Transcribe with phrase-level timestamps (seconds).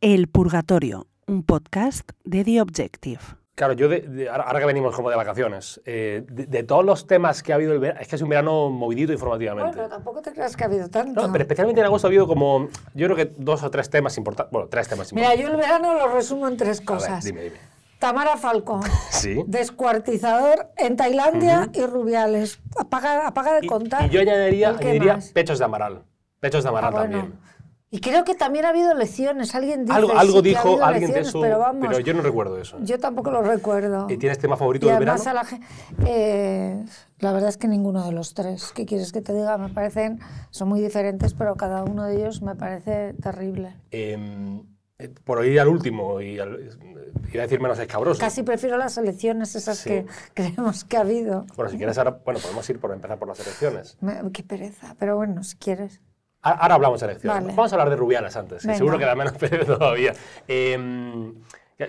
[0.00, 3.20] El Purgatorio, un podcast de The Objective.
[3.54, 7.06] Claro, yo de- de- ahora que venimos como de vacaciones, eh, de, de todos los
[7.06, 9.76] temas que ha habido el verano, es que es un verano movidito informativamente.
[9.76, 11.20] Bueno, tampoco te creas que ha habido tanto.
[11.20, 14.16] No, pero especialmente en agosto ha habido como, yo creo que dos o tres temas
[14.16, 15.46] importantes, bueno, tres temas Mira, importantes.
[15.46, 17.22] yo el verano lo resumo en tres A ver, cosas.
[17.24, 17.56] dime, dime.
[17.98, 18.80] Tamara Falcón,
[19.10, 19.44] Sí.
[19.46, 22.58] descuartizador en Tailandia y Rubiales.
[22.78, 24.06] Apaga, apaga de Y, contar.
[24.06, 26.04] y yo añadiría, ¿El qué añadiría pechos de amaral.
[26.40, 27.18] Pechos de Ah, amaral bueno.
[27.18, 27.38] también.
[27.92, 29.52] Y creo que también ha habido elecciones.
[29.54, 32.04] Alguien dice Algo, sí algo ha dijo habido alguien de elecciones, eso, pero vamos.
[32.04, 32.78] yo no recuerdo eso.
[32.82, 34.06] Yo tampoco lo recuerdo.
[34.08, 35.20] ¿Y tienes tema favorito Y del verano?
[35.26, 35.46] a la
[36.06, 36.84] eh,
[37.18, 38.70] la verdad es que ninguno de los tres.
[38.72, 39.58] ¿Qué quieres que te diga?
[39.58, 40.20] Me parecen...
[40.50, 43.74] Son muy diferentes, pero cada uno de ellos me parece terrible.
[43.90, 44.16] Eh,
[45.00, 46.60] eh, por ir al último, y al-
[47.32, 48.20] iba a decir menos escabroso.
[48.20, 49.88] Casi prefiero las elecciones esas Sí.
[49.90, 51.44] que creemos que ha habido.
[51.56, 53.96] Bueno, si quieres ahora, bueno, podemos ir por empezar por las elecciones.
[54.00, 56.00] Me- qué pereza, pero bueno, si quieres.
[56.42, 57.42] Ahora hablamos de elecciones.
[57.42, 57.54] Vale.
[57.54, 60.14] Vamos a hablar de Rubiales antes, que seguro que da menos pereza todavía.
[60.48, 60.76] Eh,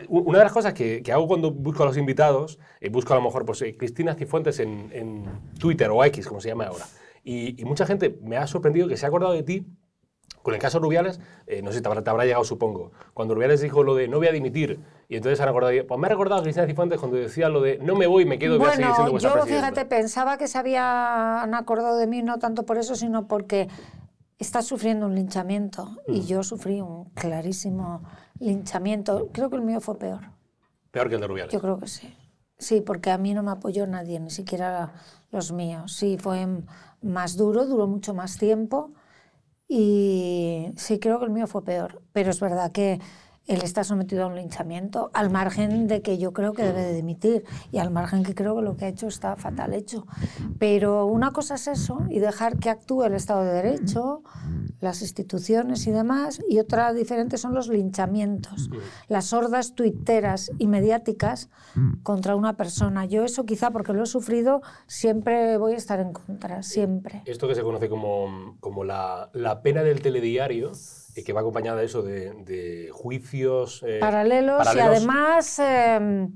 [0.08, 3.18] una de las cosas que, que hago cuando busco a los invitados, eh, busco a
[3.18, 5.26] lo mejor pues, eh, Cristina Cifuentes en, en
[5.60, 6.86] Twitter o X, como se llama ahora.
[7.24, 9.66] Y, y mucha gente me ha sorprendido que se ha acordado de ti
[10.42, 13.36] con el caso Rubiales, eh, no sé si te habrá, te habrá llegado, supongo, cuando
[13.36, 16.10] Rubiales dijo lo de no voy a dimitir, y entonces han acordado, pues me ha
[16.10, 18.72] recordado a Cristina Cifuentes cuando decía lo de no me voy, me quedo voy a
[18.72, 19.68] seguir siendo Bueno, vuestra yo presidenta.
[19.68, 23.68] fíjate, pensaba que se habían acordado de mí no tanto por eso, sino porque
[24.42, 26.14] está sufriendo un linchamiento Mm.
[26.14, 28.02] y yo sufrí un clarísimo
[28.40, 29.30] linchamiento.
[29.32, 30.22] Creo que el mío fue peor.
[30.92, 31.54] Peor que el de Rubiales.
[31.54, 32.14] Yo creo que sí.
[32.58, 34.94] Sí, porque a mí no me apoyó nadie, ni siquiera
[35.32, 35.94] los míos.
[35.96, 36.48] Sí, fue
[37.02, 38.92] más duro, duró mucho más tiempo
[39.68, 42.02] y sí, creo que el mío fue peor.
[42.14, 43.00] Pero es verdad que
[43.48, 46.94] él está sometido a un linchamiento, al margen de que yo creo que debe de
[46.94, 50.06] dimitir y al margen que creo que lo que ha hecho está fatal hecho.
[50.60, 54.24] Pero una cosa es eso y dejar que actúe el Estado de Derecho,
[54.80, 58.70] las instituciones y demás, y otra diferente son los linchamientos,
[59.08, 61.50] las hordas tuiteras y mediáticas
[62.04, 63.06] contra una persona.
[63.06, 67.24] Yo eso quizá porque lo he sufrido, siempre voy a estar en contra, siempre.
[67.26, 70.72] Esto que se conoce como, como la, la pena del telediario,
[71.16, 73.84] y que va acompañada de eso, de, de juicios...
[73.86, 74.98] eh, paralelos, y paralelos.
[74.98, 76.28] además eh,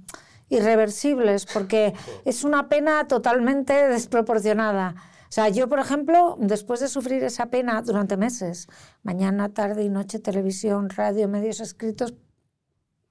[0.50, 1.94] irreversibles, porque
[2.25, 4.96] es una pena totalmente desproporcionada.
[5.28, 8.68] O sea, yo, por ejemplo, después de sufrir esa pena durante meses,
[9.03, 12.14] mañana, tarde y noche, televisión, radio, medios escritos,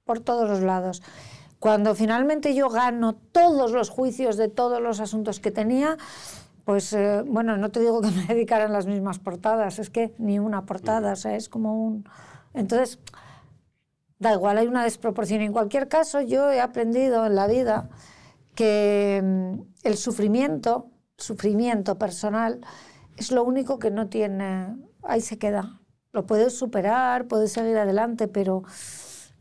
[0.05, 1.01] por todos los lados,
[1.59, 5.97] cuando finalmente yo gano todos los juicios de todos los asuntos que tenía,
[6.65, 10.39] pues eh, bueno, no te digo que me dedicaran las mismas portadas, es que ni
[10.39, 12.09] una portada, o sea, es como un...
[12.53, 12.99] Entonces,
[14.19, 15.41] da igual, hay una desproporción.
[15.41, 17.89] En cualquier caso, yo he aprendido en la vida
[18.55, 22.61] que mm, el sufrimiento, sufrimiento personal,
[23.17, 25.79] es lo único que no tiene, ahí se queda.
[26.11, 28.63] Lo puedes superar, puedes seguir adelante, pero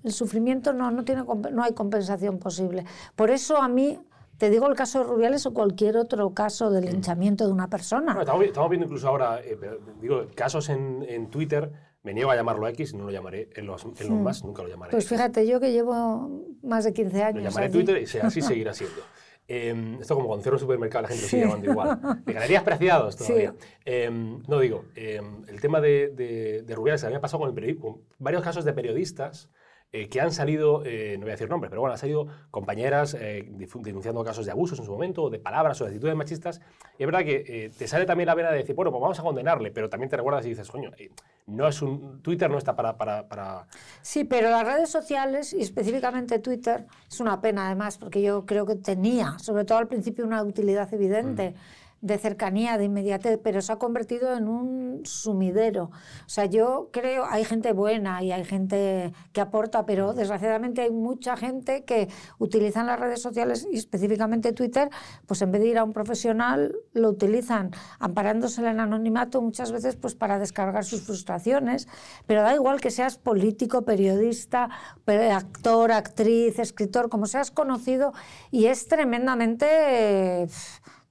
[0.02, 2.84] el sufrimiento no, no, tiene, no hay compensación posible.
[3.16, 3.98] Por eso a mí,
[4.38, 8.06] te digo el caso de Rubiales o cualquier otro caso de linchamiento de una persona.
[8.14, 9.58] Bueno, estamos, estamos viendo incluso ahora, eh,
[10.00, 11.70] digo, casos en, en Twitter,
[12.02, 14.68] me niego a llamarlo X, no lo llamaré en los, en los más, nunca lo
[14.68, 14.90] llamaré.
[14.90, 17.42] Pues fíjate, yo que llevo más de 15 Lo años.
[17.44, 17.72] llamaré allí.
[17.72, 19.00] Twitter y así seguirá siendo.
[19.46, 22.00] Eh, esto como con cierro supermercado la gente lo sigue llamando igual.
[22.24, 23.54] De galerías preciados todavía.
[23.58, 23.66] Sí.
[23.84, 24.10] Eh,
[24.48, 27.58] no digo, eh, el tema de, de, de Rubiales, a mí me ha pasado con,
[27.58, 29.50] el con varios casos de periodistas
[29.94, 33.14] eh, que han salido, eh, no voy a decir nombres, pero bueno, han salido compañeras
[33.14, 33.48] eh,
[33.80, 36.60] denunciando casos de abusos en su momento, de palabras o de actitudes machistas.
[36.98, 39.20] Y es verdad que eh, te sale también la vena de decir, bueno, pues vamos
[39.20, 41.10] a condenarle, pero también te recuerdas y dices, coño, eh,
[41.46, 43.68] no es un, Twitter no está para, para, para
[44.02, 48.66] Sí, pero las redes sociales y específicamente Twitter es una pena además porque yo creo
[48.66, 51.54] que tenía, sobre todo al principio, una utilidad evidente
[52.04, 55.84] de cercanía, de inmediatez, pero se ha convertido en un sumidero.
[55.84, 60.90] O sea, yo creo, hay gente buena y hay gente que aporta, pero desgraciadamente hay
[60.90, 64.90] mucha gente que utilizan las redes sociales y específicamente Twitter,
[65.26, 69.72] pues en vez de ir a un profesional, lo utilizan amparándose en el anonimato muchas
[69.72, 71.88] veces pues para descargar sus frustraciones,
[72.26, 74.68] pero da igual que seas político, periodista,
[75.06, 78.12] pe- actor, actriz, escritor, como seas conocido,
[78.50, 80.48] y es tremendamente eh,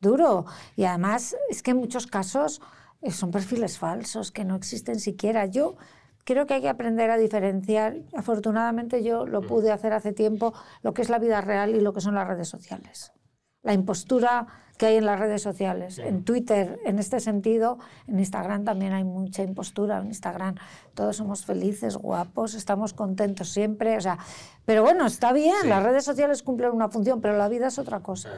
[0.03, 0.45] duro.
[0.75, 2.61] Y además es que en muchos casos
[3.01, 5.47] eh, son perfiles falsos que no existen siquiera.
[5.47, 5.77] Yo
[6.23, 7.97] creo que hay que aprender a diferenciar.
[8.15, 10.53] Afortunadamente yo lo pude hacer hace tiempo,
[10.83, 13.11] lo que es la vida real y lo que son las redes sociales.
[13.63, 14.45] La impostura
[14.77, 15.99] que hay en las redes sociales.
[15.99, 17.77] En Twitter, en este sentido,
[18.07, 19.99] en Instagram también hay mucha impostura.
[19.99, 20.55] En Instagram
[20.95, 23.95] todos somos felices, guapos, estamos contentos siempre.
[23.97, 24.17] O sea,
[24.65, 25.67] pero bueno, está bien, Sí.
[25.67, 28.29] las redes sociales cumplen una función, pero la vida es otra cosa.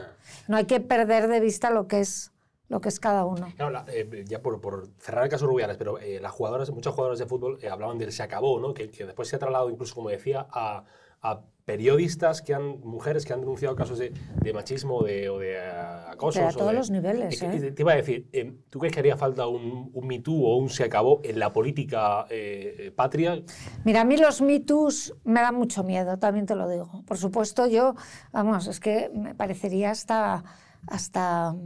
[0.48, 2.32] No hay que perder de vista lo que es
[2.68, 3.46] lo que es cada uno.
[3.54, 6.94] Claro, la- eh, ya por, por cerrar el caso Rubiales, pero eh, las jugadoras, muchas
[6.94, 8.74] jugadoras de fútbol eh, hablaban del se acabó, ¿no?
[8.74, 10.82] Que, que después se ha trasladado incluso, como decía, a,
[11.22, 15.54] a periodistas que han, mujeres que han denunciado casos de, de machismo de, o de
[15.54, 15.60] eh,
[16.06, 16.38] acoso.
[16.38, 17.72] Pero a todos los niveles, ¿eh?
[17.72, 20.56] Te iba a decir, eh, ¿tú crees que haría falta un, un Me Too o
[20.56, 23.42] un se acabó en la política eh, patria?
[23.84, 27.02] Mira, a mí los Me Toos me dan mucho miedo, también te lo digo.
[27.04, 27.96] Por supuesto, yo,
[28.32, 30.44] vamos, es que me parecería hasta,
[30.86, 31.56] hasta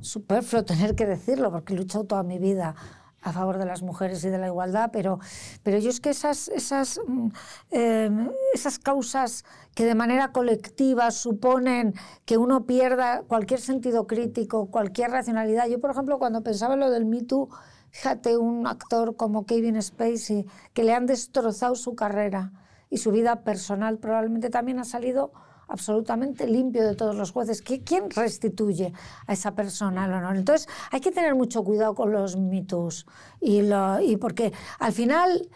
[0.00, 2.74] superfluo tener que decirlo, porque he luchado toda mi vida
[3.22, 5.18] a favor de las mujeres y de la igualdad, pero,
[5.62, 7.28] pero yo es que esas, esas, mm,
[7.70, 9.44] eh, esas causas
[9.74, 11.94] que de manera colectiva suponen
[12.24, 15.66] que uno pierda cualquier sentido crítico, cualquier racionalidad.
[15.68, 17.48] Yo, por ejemplo, cuando pensaba en lo del Me Too,
[17.90, 22.52] fíjate, un actor como Kevin Spacey, que le han destrozado su carrera
[22.88, 25.32] y su vida personal, probablemente también ha salido
[25.70, 27.64] absolutamente limpio de todos los jueces.
[27.64, 28.92] ¿Qui- ¿Quién restituye
[29.26, 30.36] a esa persona el honor?
[30.36, 33.06] Entonces, hay que tener mucho cuidado con los mitos.
[33.40, 35.48] Y, lo- y porque al final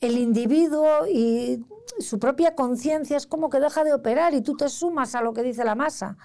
[0.00, 1.64] el individuo y
[1.98, 5.32] su propia conciencia es como que deja de operar y tú te sumas a lo
[5.32, 6.16] que dice la masa.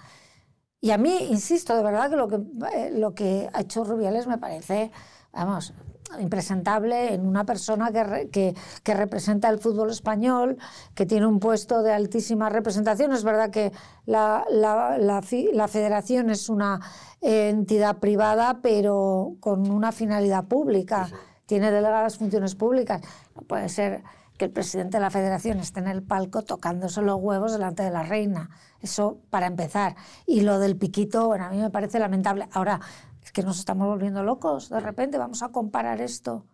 [0.80, 2.36] Y a mí, insisto, de verdad que lo que,
[2.74, 4.92] eh, lo que ha hecho Rubiales me parece,
[5.34, 5.74] vamos,
[6.20, 10.58] impresentable en una persona que, re- que, que representa el fútbol español,
[10.96, 13.12] que tiene un puesto de altísima representación.
[13.12, 13.72] Es verdad que
[14.06, 15.22] la, la, la
[15.54, 16.80] la federación es una
[17.22, 21.10] entidad privada, pero con una finalidad pública.
[21.46, 23.02] Tiene delegadas funciones públicas.
[23.36, 24.04] No puede ser
[24.38, 27.90] que el presidente de la federación esté en el palco tocándose los huevos delante de
[27.92, 28.50] la reina.
[28.82, 29.96] Eso para empezar.
[30.26, 32.48] Y lo del piquito, bueno, a mí me parece lamentable.
[32.52, 32.80] Ahora,
[33.38, 34.68] que nos estamos volviendo locos.
[34.68, 36.48] De repente vamos a comparar esto,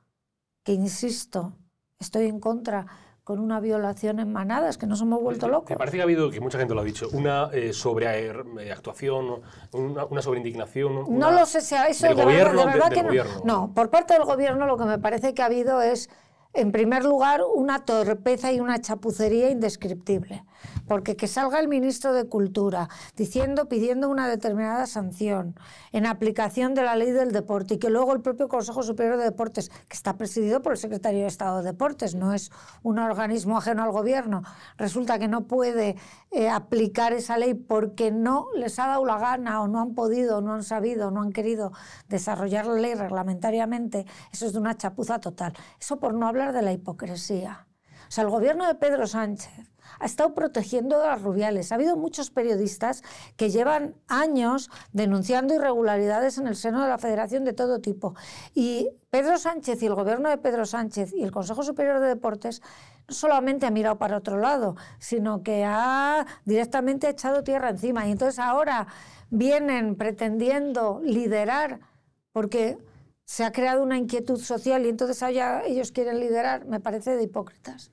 [0.66, 1.54] que insisto,
[1.98, 2.86] estoy en contra
[3.24, 5.78] con una violación en manadas, que nos hemos vuelto Me locos.
[5.78, 10.22] parece que ha habido, que mucha gente lo ha dicho, una eh, sobreactuación, una, una
[10.22, 10.94] sobreindignación.
[10.94, 13.02] No una- lo sé si eso del de gobierno, verdad, de de- verdad del que
[13.04, 13.08] no.
[13.08, 13.42] gobierno.
[13.46, 16.10] No, por parte del gobierno lo que me parece que ha habido es,
[16.54, 20.44] en primer lugar, una torpeza y una chapucería indescriptible.
[20.88, 25.56] Porque que salga el ministro de Cultura diciendo, pidiendo una determinada sanción
[25.92, 29.26] en aplicación de la ley del deporte y que luego el propio Consejo Superior de
[29.26, 32.52] Deportes, que está presidido por el secretario de Estado de Deportes, no es
[32.82, 34.44] un organismo ajeno al gobierno,
[34.78, 35.96] resulta que no puede
[36.32, 40.42] eh, aplicar esa ley porque no les ha dado la gana o no han podido,
[40.42, 41.72] no han sabido, no han querido
[42.10, 45.54] desarrollar la ley reglamentariamente, eso es de una chapuza total.
[45.80, 47.68] Eso por no hablar de la hipocresía.
[48.08, 51.72] O sea, el gobierno de Pedro Sánchez ha estado protegiendo a rubiales.
[51.72, 53.04] Ha habido muchos periodistas
[53.38, 58.16] que llevan años denunciando irregularidades en el seno de la federación de todo tipo.
[58.54, 62.62] Y Pedro Sánchez y el gobierno de Pedro Sánchez y el Consejo Superior de Deportes
[63.08, 68.08] no solamente ha mirado para otro lado, sino que ha directamente echado tierra encima.
[68.08, 68.88] Y entonces ahora
[69.30, 71.80] vienen pretendiendo liderar
[72.32, 72.78] porque
[73.26, 77.24] se ha creado una inquietud social y entonces ahora ellos quieren liderar, me parece de
[77.24, 77.92] hipócritas.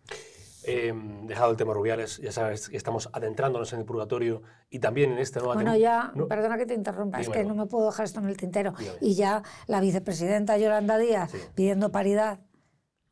[0.64, 0.92] Eh,
[1.24, 5.18] dejado el tema Rubiales, ya sabes que estamos adentrándonos en el purgatorio y también en
[5.18, 7.54] esta nueva Bueno, ya, no- perdona que te interrumpa, es que Dígamelo.
[7.54, 8.74] no me puedo dejar esto en el tintero.
[8.78, 8.98] Dígame.
[9.00, 11.38] Y ya la vicepresidenta Yolanda Díaz Sí.
[11.54, 12.40] pidiendo paridad.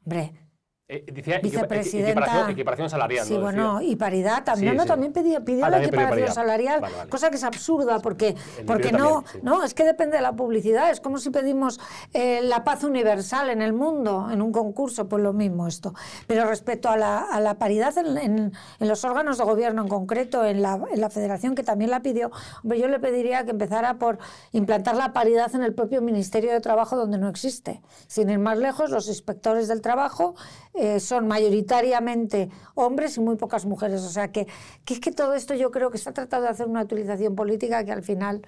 [0.04, 0.34] Hombre,
[0.90, 2.10] eh, decía vicepresidenta.
[2.12, 3.26] equiparación, equiparación salarial.
[3.26, 3.40] Sí, ¿no?
[3.42, 4.72] bueno, y paridad también.
[4.72, 4.88] Sí, no, sí.
[4.88, 7.10] también pidió, pidió Ah, la equiparación salarial, Vale, vale.
[7.10, 8.34] cosa que es absurda porque,
[8.66, 9.38] porque no, también, sí.
[9.42, 10.90] no, es que depende de la publicidad.
[10.90, 11.78] Es como si pedimos
[12.14, 15.92] eh, la paz universal en el mundo, en un concurso, pues lo mismo esto.
[16.26, 19.88] Pero respecto a la, a la paridad en, en- en los órganos de gobierno, en
[19.88, 22.30] concreto en la, en la federación que también la pidió,
[22.62, 24.18] hombre, yo le pediría que empezara por
[24.52, 27.82] implantar la paridad en el propio Ministerio de Trabajo donde no existe.
[28.06, 30.34] Sin ir más lejos, los inspectores del trabajo
[30.78, 34.02] eh, son mayoritariamente hombres y muy pocas mujeres.
[34.02, 34.46] O sea que,
[34.84, 37.34] que es que todo esto yo creo que se ha tratado de hacer una utilización
[37.34, 38.42] política que al final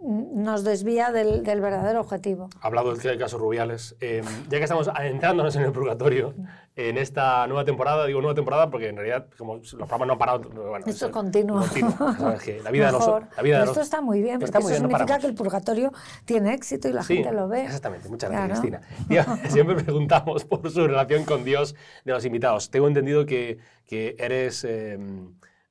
[0.00, 2.48] nos desvía del, del verdadero objetivo.
[2.60, 6.34] Hablado del caso Rubiales, eh, ya que estamos adentrándonos en el purgatorio,
[6.76, 10.18] en esta nueva temporada, digo nueva temporada porque en realidad como los programas no han
[10.20, 10.38] parado...
[10.50, 11.58] Bueno, Esto es continuo.
[11.60, 13.08] continuo, sabes que la vida de Mejor.
[13.22, 13.36] nosotros...
[13.36, 15.20] La vida de Pero esto está muy bien, porque muy eso bien, no significa paramos.
[15.22, 15.92] que el purgatorio
[16.24, 17.64] tiene éxito y la Sí, gente lo ve.
[17.64, 18.78] Exactamente, muchas gracias, Claro.
[18.84, 19.24] Cristina.
[19.42, 21.74] Tío, siempre preguntamos por su relación con Dios
[22.04, 22.70] de los invitados.
[22.70, 24.62] Tengo entendido que, que eres.
[24.64, 24.96] eh,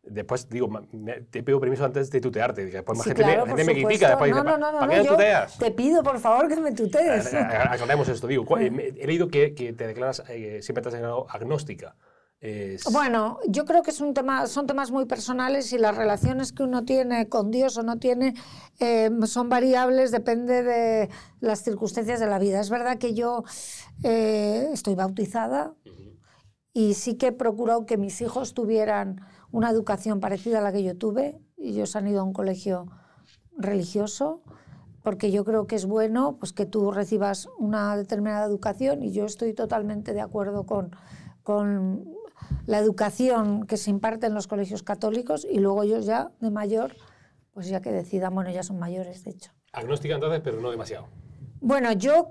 [0.10, 3.50] después, digo, me- te pido permiso antes de tutearte, después más Sí, gente, claro, me,
[3.52, 4.10] por gente me critica.
[4.10, 5.58] Después no, no, no, no, ¿para qué no, tuteas?
[5.58, 7.34] te pido, por favor, que me tutees.
[7.34, 8.46] Aclaremos esto, digo.
[8.58, 8.70] He
[9.08, 11.96] leído que, que te declaras, eh, siempre te has declarado agnóstica.
[12.40, 16.54] Es- Bueno, yo creo que es un tema, son temas muy personales y las relaciones
[16.54, 18.36] que uno tiene con Dios o no tiene
[18.80, 21.10] eh, son variables, depende de
[21.40, 22.60] las circunstancias de la vida.
[22.60, 23.44] Es verdad que yo
[24.04, 25.74] eh, estoy bautizada
[26.74, 29.20] y sí que he procurado que mis hijos tuvieran
[29.52, 31.40] una educación parecida a la que yo tuve.
[31.58, 32.88] Ellos han ido a un colegio
[33.58, 34.42] religioso
[35.04, 39.26] porque yo creo que es bueno pues, que tú recibas una determinada educación y yo
[39.26, 40.92] estoy totalmente de acuerdo con,
[41.44, 42.14] con
[42.66, 46.96] la educación que se imparte en los colegios católicos y luego ellos ya de mayor,
[47.54, 49.52] pues ya que decidan, bueno, ya son mayores, de hecho.
[49.72, 51.08] Agnóstica entonces, pero no demasiado.
[51.60, 52.30] Bueno, yo,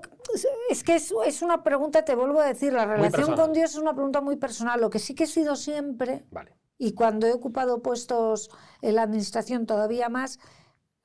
[0.69, 3.77] es que es, es una pregunta, te vuelvo a decir, la relación con Dios es
[3.77, 4.79] una pregunta muy personal.
[4.79, 6.53] Lo que sí que he sido siempre, Vale.
[6.77, 8.49] Y cuando he ocupado puestos
[8.81, 10.39] en la administración todavía más,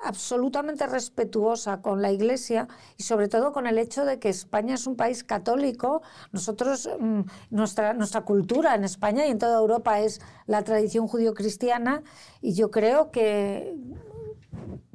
[0.02, 4.86] absolutamente respetuosa con la Iglesia y sobre todo con el hecho de que España es
[4.86, 6.02] un país católico.
[6.32, 12.02] Nosotros, mm, nuestra, nuestra cultura en España y en toda Europa es la tradición judío-cristiana
[12.40, 13.76] y yo creo que,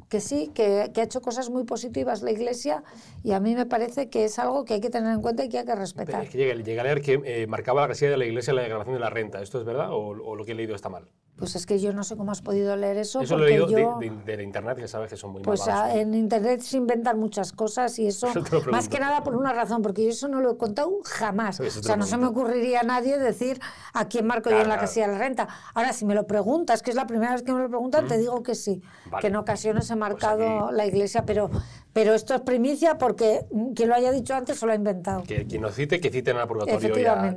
[0.10, 2.84] que sí, que, que ha hecho cosas muy positivas la Iglesia
[3.24, 5.50] y a mí me parece que es algo que hay que tener en cuenta y
[5.50, 6.24] que hay que Pero respetar.
[6.24, 8.62] es que llegué, llegué a leer que eh, marcaba la casilla de la iglesia la
[8.62, 9.42] declaración de la renta.
[9.42, 11.10] ¿Esto es verdad o, o lo que he leído está mal?
[11.38, 13.22] Pues es que yo no sé cómo has podido leer eso.
[13.22, 13.98] Eso lo he leído yo...
[14.00, 15.62] de, de- de la internet, que sabes que son muy Pues
[15.94, 18.28] en internet se inventan muchas cosas y eso,
[18.72, 21.60] más que nada por una razón, porque yo eso no lo he contado jamás.
[21.60, 23.60] Eso o sea, no se me ocurriría a nadie decir
[23.94, 25.48] a quién marco yo en la casilla de la renta.
[25.76, 28.18] Ahora, si me lo preguntas, que es la primera vez que me lo preguntan, te
[28.18, 29.12] digo que sí, Vale.
[29.12, 31.50] Pues que en ocasiones he marcado aquí- la iglesia, pero,
[31.98, 35.24] pero esto es primicia porque quien lo haya dicho antes se lo ha inventado.
[35.24, 37.36] Que quien nos cite, que citen al purgatorio y a.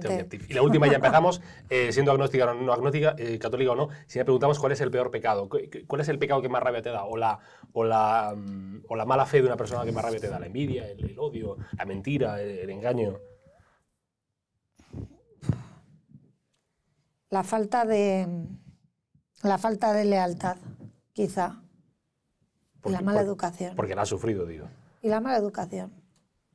[0.49, 3.89] Y la última ya empezamos, eh, siendo agnóstica o no agnóstica, eh, católica o no,
[4.07, 6.49] si me preguntamos cuál es el peor pecado, cu- cu- cuál es el pecado que
[6.49, 7.39] más rabia te da, o la,
[7.73, 10.39] o la, mm, o la mala fe de una persona que más rabia te da,
[10.39, 13.17] la envidia, el, el odio, la mentira, el, el engaño.
[17.31, 18.27] La falta de,
[19.43, 20.57] la falta de lealtad,
[21.13, 21.63] quizá,
[22.81, 23.77] Porque- la mala por- educación.
[23.77, 24.67] Porque la has sufrido, digo.
[25.03, 25.93] y la mala educación,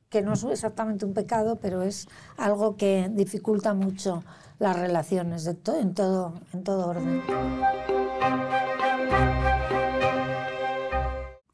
[0.08, 2.06] que no es exactamente un pecado, pero es
[2.36, 4.22] algo que dificulta mucho
[4.58, 7.22] las relaciones de to- en, todo, en todo orden.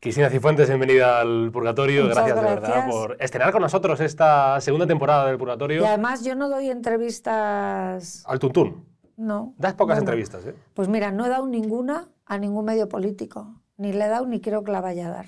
[0.01, 2.03] Cristina Cifuentes, bienvenida al Purgatorio.
[2.03, 2.91] Muchas gracias, de verdad gracias.
[2.95, 5.83] por estrenar con nosotros esta segunda temporada del Purgatorio.
[5.83, 8.85] Y además yo no doy entrevistas, Al Tuntún.
[9.17, 9.55] no.
[9.59, 10.57] Das pocas Bueno, entrevistas, ¿eh?
[10.75, 14.41] Pues mira, no he dado ninguna a ningún medio político, ni le he dado ni
[14.41, 15.27] creo que la vaya a dar.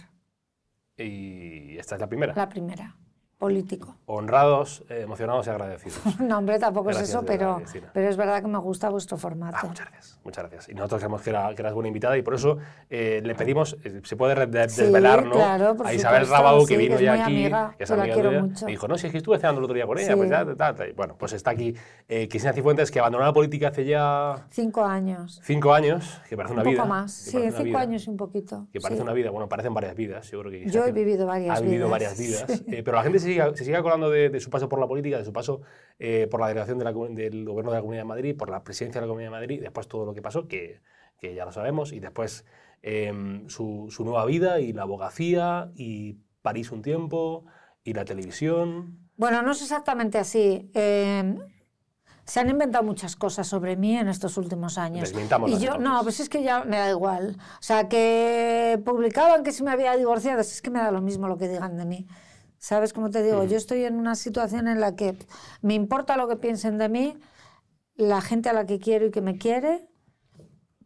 [0.96, 2.34] Y esta es la primera.
[2.34, 2.96] La primera,
[3.38, 3.96] político.
[4.06, 6.00] Honrados, eh, emocionados y agradecidos.
[6.20, 7.90] No, hombre, tampoco Gracias, es eso, pero, Cristina.
[7.92, 9.66] pero es verdad que me gusta vuestro Ah, formato.
[9.66, 10.68] muchas gracias, muchas gracias.
[10.70, 12.58] Y nosotros creemos que, era, que eras buena invitada y por eso
[12.90, 15.32] eh, le pedimos, eh, se puede de- Sí, desvelar, ¿no?
[15.32, 18.28] claro, por a Isabel Rabau, sí, que vino ya aquí, amiga, que es amiga quiero
[18.30, 18.64] tuya, mucho.
[18.66, 20.16] me dijo, no, si es que estuve cenando el otro día con ella, Sí.
[20.16, 20.92] pues ya, tal, tal.
[20.94, 21.74] Bueno, pues está aquí
[22.08, 25.40] eh, Cristina Cifuentes, que abandonó la política hace ya Cinco años.
[25.44, 26.82] cinco años, que parece una un vida.
[26.82, 27.12] poco más.
[27.12, 28.66] Sí, cinco vida, años y un poquito.
[28.72, 31.58] Que parece una vida, bueno, parecen varias vidas, yo creo que Yo he vivido varias
[31.58, 31.90] ha vivido vidas.
[31.90, 32.62] varias vidas.
[32.68, 34.86] eh, pero la gente se sigue, se sigue acordando de, de su paso por la
[34.86, 35.62] política, de su paso
[35.98, 38.48] eh, por la delegación de la comu- del gobierno de la Comunidad de Madrid, por
[38.50, 40.80] la presidencia de la Comunidad de Madrid, después todo lo que pasó, que,
[41.18, 42.44] que ya lo sabemos, y después
[42.82, 47.44] em, su, su nueva vida y la abogacía y París un tiempo
[47.82, 48.98] y la televisión.
[49.16, 50.70] Bueno, no es exactamente así.
[50.74, 51.36] Eh,
[52.24, 55.10] se han inventado muchas cosas sobre mí en estos últimos años.
[55.10, 55.78] Y yo, entonces.
[55.78, 57.36] no, pues es que ya me da igual.
[57.60, 61.28] O sea, que publicaban que se me había divorciado, es que me da lo mismo
[61.28, 62.06] lo que digan de mí.
[62.64, 63.44] ¿Sabes cómo te digo?
[63.44, 65.18] Yo estoy en una situación en la que
[65.60, 67.14] me importa lo que piensen de mí,
[67.94, 69.86] la gente a la que quiero y que me quiere,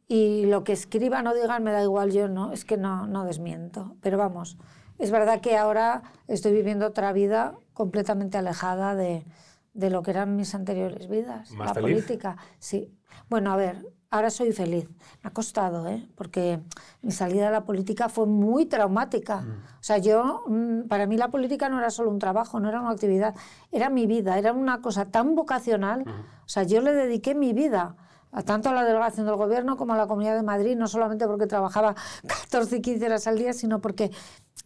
[0.08, 3.24] y lo que escriban o digan me da igual, yo no, es que no, no
[3.24, 3.96] desmiento.
[4.00, 4.58] Pero vamos,
[4.98, 9.24] es verdad que ahora estoy viviendo otra vida completamente alejada de,
[9.72, 11.52] de lo que eran mis anteriores vidas.
[11.52, 11.94] ¿Más la feliz?
[11.94, 12.92] política, sí.
[13.28, 14.88] Bueno, a ver, ahora soy feliz.
[15.22, 16.08] Me ha costado, ¿eh?
[16.14, 16.60] Porque
[17.02, 19.44] mi salida de la política fue muy traumática.
[19.80, 22.80] O sea, yo, mm, para mí la política no era solo un trabajo, no era
[22.80, 23.34] una actividad,
[23.70, 26.04] era mi vida, era una cosa tan vocacional.
[26.06, 27.96] O sea, yo le dediqué mi vida
[28.30, 31.26] a tanto a la delegación del gobierno como a la Comunidad de Madrid, no solamente
[31.26, 31.94] porque trabajaba
[32.26, 34.10] 14 y 15 horas al día, sino porque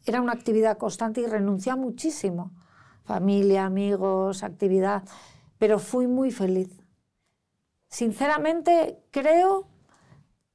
[0.04, 2.52] era una actividad constante y renuncié a muchísimo.
[3.04, 5.02] Familia, amigos, actividad,
[5.58, 6.81] pero fui muy feliz.
[7.92, 9.68] Sinceramente, creo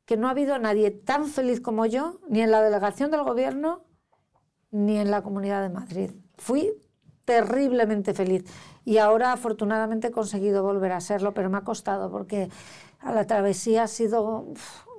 [0.05, 3.85] que no ha habido nadie tan feliz como yo, ni en la delegación del gobierno,
[4.71, 6.11] ni en la Comunidad de Madrid.
[6.37, 6.73] Fui
[7.25, 8.43] terriblemente feliz
[8.85, 12.49] y ahora afortunadamente he conseguido volver a serlo, pero me ha costado porque
[13.05, 14.47] la travesía ha sido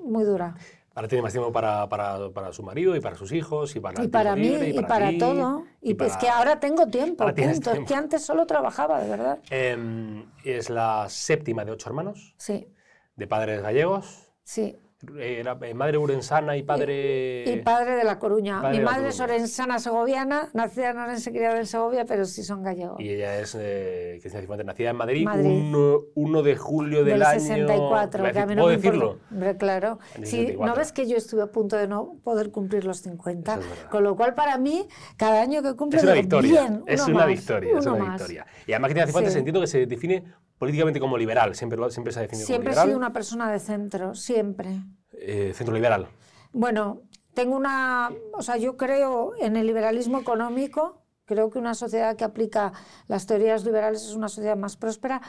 [0.04, 0.54] muy dura.
[0.98, 4.02] Ahora tiene más tiempo para, para, para su marido y para sus hijos y para
[4.02, 5.62] Y para mí libre, y para, ti, todo.
[5.80, 7.70] Y, es que ahora tengo tiempo, punto.
[7.70, 9.38] Es que antes solo trabajaba, de verdad.
[9.48, 12.66] Em, es la séptima de ocho hermanos, Sí,
[13.14, 14.32] de padres gallegos.
[14.42, 14.76] sí.
[15.16, 17.44] Era eh, madre urensana y padre...
[17.46, 18.60] Y padre de La Coruña.
[18.70, 22.98] Mi madre es orensana segoviana, nacida en Orense, criada en Segovia, pero sí son gallegos.
[22.98, 25.46] Y ella es eh, Cristina Cifuentes, nacida en Madrid, Madrid.
[25.48, 27.38] 1, 1 de julio del, del año...
[27.40, 29.18] 64, Iba a que a mí no ¿Puedo me decirlo?
[29.30, 30.00] Hombre, claro.
[30.16, 30.66] Sí, 64.
[30.66, 33.52] ¿no ves que yo estuve a punto de no poder cumplir los 50?
[33.54, 33.84] Eso es.
[33.90, 36.50] Con lo cual, para mí, cada año que cumplo, Es una victoria.
[36.50, 37.78] bien, es una más, victoria.
[37.78, 38.18] Es una más.
[38.18, 38.46] victoria.
[38.66, 39.38] Y además Cristina Cifuentes Sí.
[39.38, 40.24] entiendo que se define
[40.58, 41.54] políticamente como liberal.
[41.54, 42.98] Siempre, siempre se ha definido Siempre he como sido liberal.
[42.98, 44.80] una persona de centro, siempre.
[45.12, 46.08] Eh, centro liberal.
[46.52, 47.02] Bueno,
[47.34, 52.24] tengo una, o sea, yo creo en el liberalismo económico, creo que una sociedad que
[52.24, 52.72] aplica
[53.06, 55.22] las teorías liberales es una sociedad más próspera,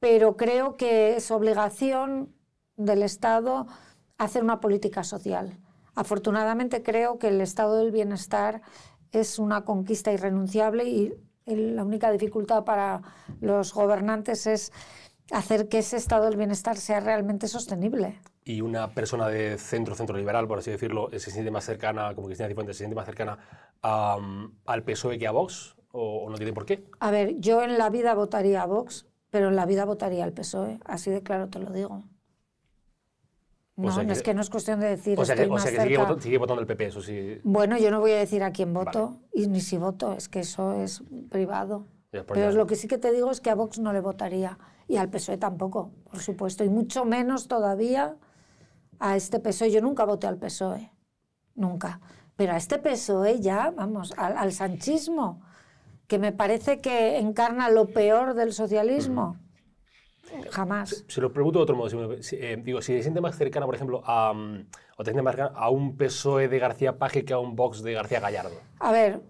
[0.00, 2.34] pero creo que es obligación
[2.76, 3.66] del Estado
[4.18, 5.58] hacer una política social.
[5.94, 8.62] Afortunadamente creo que el estado del bienestar
[9.10, 11.14] es una conquista irrenunciable y
[11.56, 13.02] la única dificultad para
[13.40, 14.72] los gobernantes es
[15.30, 18.20] hacer que ese estado del bienestar sea realmente sostenible.
[18.44, 22.28] Y una persona de centro, centro liberal, por así decirlo, se siente más cercana, como
[22.28, 23.38] Cristina Cifuentes, se siente más cercana
[23.82, 24.18] a,
[24.66, 26.84] al PSOE que a Vox, o, o no tiene por qué.
[27.00, 30.32] A ver, yo en la vida votaría a Vox, pero en la vida votaría al
[30.32, 32.04] PSOE, así de claro te lo digo.
[33.86, 35.50] No, sea no que- es que no es cuestión de decir O sea que, estoy
[35.52, 37.40] o más sea que sigue, votando, sigue votando el PP, eso sí.
[37.44, 40.40] Bueno, yo no voy a decir a quién voto y ni si voto, es que
[40.40, 41.86] eso es privado.
[42.12, 44.00] Ya, pues Pero lo que sí que te digo es que a Vox no le
[44.00, 44.58] votaría
[44.88, 48.16] y al PSOE tampoco, por supuesto, y mucho menos todavía
[48.98, 49.70] a este PSOE.
[49.70, 50.90] Yo nunca voté al PSOE,
[51.54, 52.00] nunca.
[52.34, 55.40] Pero a este PSOE ya, vamos, al, al sanchismo,
[56.06, 59.36] que me parece que encarna lo peor del socialismo.
[60.50, 61.04] Jamás.
[61.08, 61.88] Se lo pregunto de otro modo.
[61.90, 64.66] si me- si, eh, digo, si se siente más cercana, por ejemplo, a, mm,
[64.96, 67.82] o te siente más cercana a un PSOE de García Paje que a un Vox
[67.82, 68.60] de García Gallardo.
[68.80, 69.20] A ver,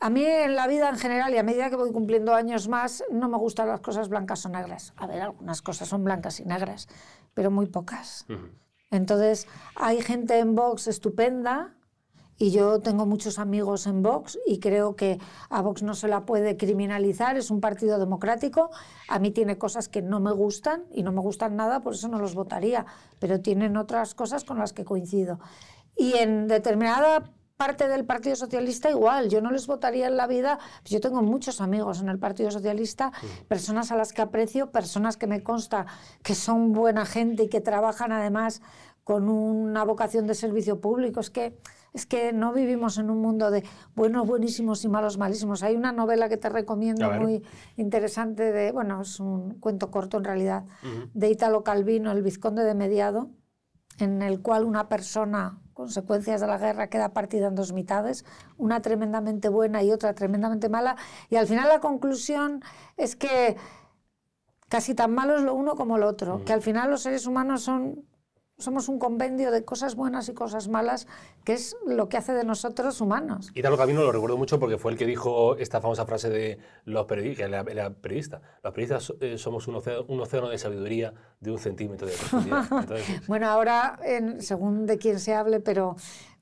[0.00, 3.04] a mí en la vida en general y a medida que voy cumpliendo años más,
[3.10, 4.92] no me gustan las cosas blancas o negras.
[4.96, 6.88] A ver, algunas cosas son blancas y negras,
[7.34, 8.26] pero muy pocas.
[8.90, 11.74] Entonces, hay gente en Vox estupenda
[12.42, 16.26] y yo tengo muchos amigos en Vox y creo que a Vox no se la
[16.26, 18.70] puede criminalizar, es un partido democrático.
[19.06, 22.08] A mí tiene cosas que no me gustan y no me gustan nada, por eso
[22.08, 22.84] no los votaría,
[23.20, 25.38] pero tienen otras cosas con las que coincido.
[25.96, 30.58] Y en determinada parte del Partido Socialista igual, yo no les votaría en la vida,
[30.84, 33.12] yo tengo muchos amigos en el Partido Socialista,
[33.46, 35.86] personas a las que aprecio, personas que me consta
[36.24, 38.62] que son buena gente y que trabajan además
[39.04, 41.20] con una vocación de servicio público.
[41.20, 41.56] Es que,
[41.92, 45.62] es que no vivimos en un mundo de buenos buenísimos y malos malísimos.
[45.62, 47.42] Hay una novela que te recomiendo muy
[47.76, 50.64] interesante de, bueno, es un cuento corto en realidad,
[51.12, 53.30] de Italo Calvino, El Vizconde de Mediado,
[53.98, 58.24] en el cual una persona, consecuencias de la guerra, queda partida en dos mitades,
[58.56, 60.96] una tremendamente buena y otra tremendamente mala,
[61.28, 62.62] y al final la conclusión
[62.96, 63.56] es que
[64.68, 67.62] casi tan malo es lo uno como lo otro, que al final los seres humanos
[67.62, 68.06] son
[68.62, 71.06] somos un compendio de cosas buenas y cosas malas,
[71.44, 73.50] que es lo que hace de nosotros humanos.
[73.54, 77.06] Italo Calvino lo recuerdo mucho porque fue el que dijo esta famosa frase de los
[77.06, 78.40] periodistas, que era, era periodista.
[78.62, 82.64] Los periodistas eh, somos un océano, un océano de sabiduría de un centímetro de profundidad.
[82.70, 85.96] Entonces, Bueno, ahora, en- según de quién se hable, pero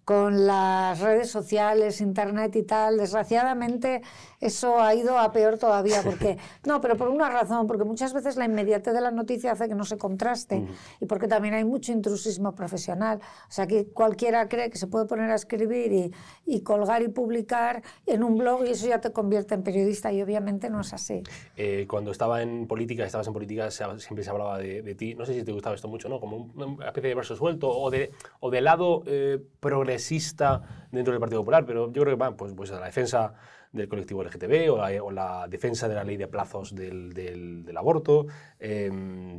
[0.04, 4.02] con las redes sociales, internet y tal, desgraciadamente
[4.40, 6.02] eso ha ido a peor todavía.
[6.02, 6.36] Porque,
[6.66, 9.74] no, pero por una razón, porque muchas veces la inmediatez de la noticia hace que
[9.74, 10.66] no se contraste
[11.00, 13.20] y porque también hay mucho intrusismo profesional.
[13.48, 16.12] O sea, que cualquiera cree que se puede poner a escribir y,
[16.46, 20.22] y colgar y publicar en un blog y eso ya te convierte en periodista y
[20.22, 21.22] obviamente no es así.
[21.56, 25.14] eh, cuando estaba en política, estabas en política, siempre se hablaba de, de ti.
[25.14, 26.18] No sé si te gustaba esto mucho, ¿no?
[26.20, 28.10] Como un- una especie de verso suelto o de,
[28.40, 29.38] o de lado eh,
[29.94, 33.34] progresista dentro del Partido Popular, pero yo creo que va pues, pues a la defensa
[33.72, 37.64] del colectivo LGTB o la, o la defensa de la ley de plazos del, del-
[37.64, 38.26] del aborto,
[38.58, 38.90] eh,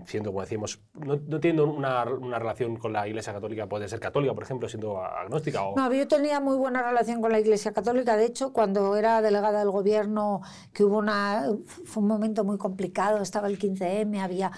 [0.06, 4.00] siendo, como decíamos, no, no teniendo una, una relación con la Iglesia Católica, puede ser
[4.00, 5.76] católica, por ejemplo, siendo agnóstica o...
[5.76, 8.16] No, yo tenía muy buena relación con la Iglesia Católica.
[8.16, 11.50] De hecho, cuando era delegada del gobierno, que hubo una,
[11.84, 14.52] fue un momento muy complicado, estaba el 15M, había,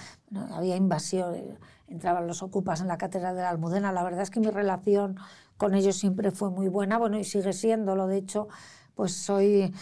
[0.51, 3.91] había invasión, entraban los ocupas en la Catedral de la Almudena.
[3.91, 5.17] La verdad es que mi relación
[5.63, 8.08] con ellos siempre fue muy buena, bueno, y sigue siéndolo.
[8.08, 8.49] De hecho,
[8.95, 9.73] pues soy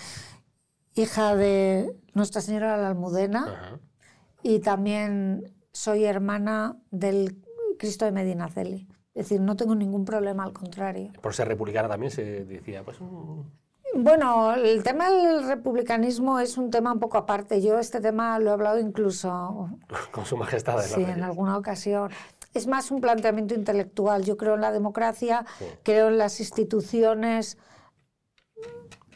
[0.93, 3.79] hija de Nuestra Señora de la Almudena Ajá.
[4.43, 7.41] y también soy hermana del
[7.79, 8.87] Cristo de Medinaceli.
[9.15, 11.11] Es decir, no tengo ningún problema, al contrario.
[11.19, 12.97] Por ser republicana también se decía, pues...
[13.95, 17.59] Bueno, el tema del republicanismo es un tema un poco aparte.
[17.59, 19.69] Yo este tema lo he hablado incluso
[20.11, 20.77] con su majestad.
[20.77, 22.11] de sí, en alguna ocasión.
[22.53, 24.23] Es más un planteamiento intelectual.
[24.23, 25.65] Yo creo en la democracia, Sí.
[25.83, 27.57] creo en las instituciones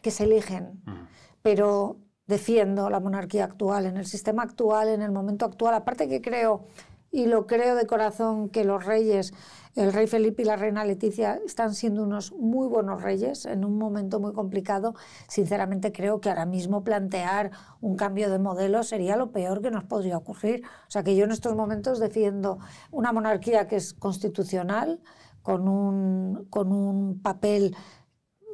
[0.02, 1.08] que se eligen, Mm.
[1.42, 5.74] pero defiendo la monarquía actual, en el sistema actual, en el momento actual.
[5.76, 6.66] Aparte que creo,
[7.12, 9.34] y lo creo de corazón que los reyes,
[9.76, 13.78] el rey Felipe y la reina Leticia, están siendo unos muy buenos reyes en un
[13.78, 14.96] momento muy complicado.
[15.28, 19.84] Sinceramente creo que ahora mismo plantear un cambio de modelo sería lo peor que nos
[19.84, 20.64] podría ocurrir.
[20.88, 22.60] O sea que yo en estos momentos defiendo
[22.90, 25.02] una monarquía que es constitucional,
[25.42, 27.76] con un, con un papel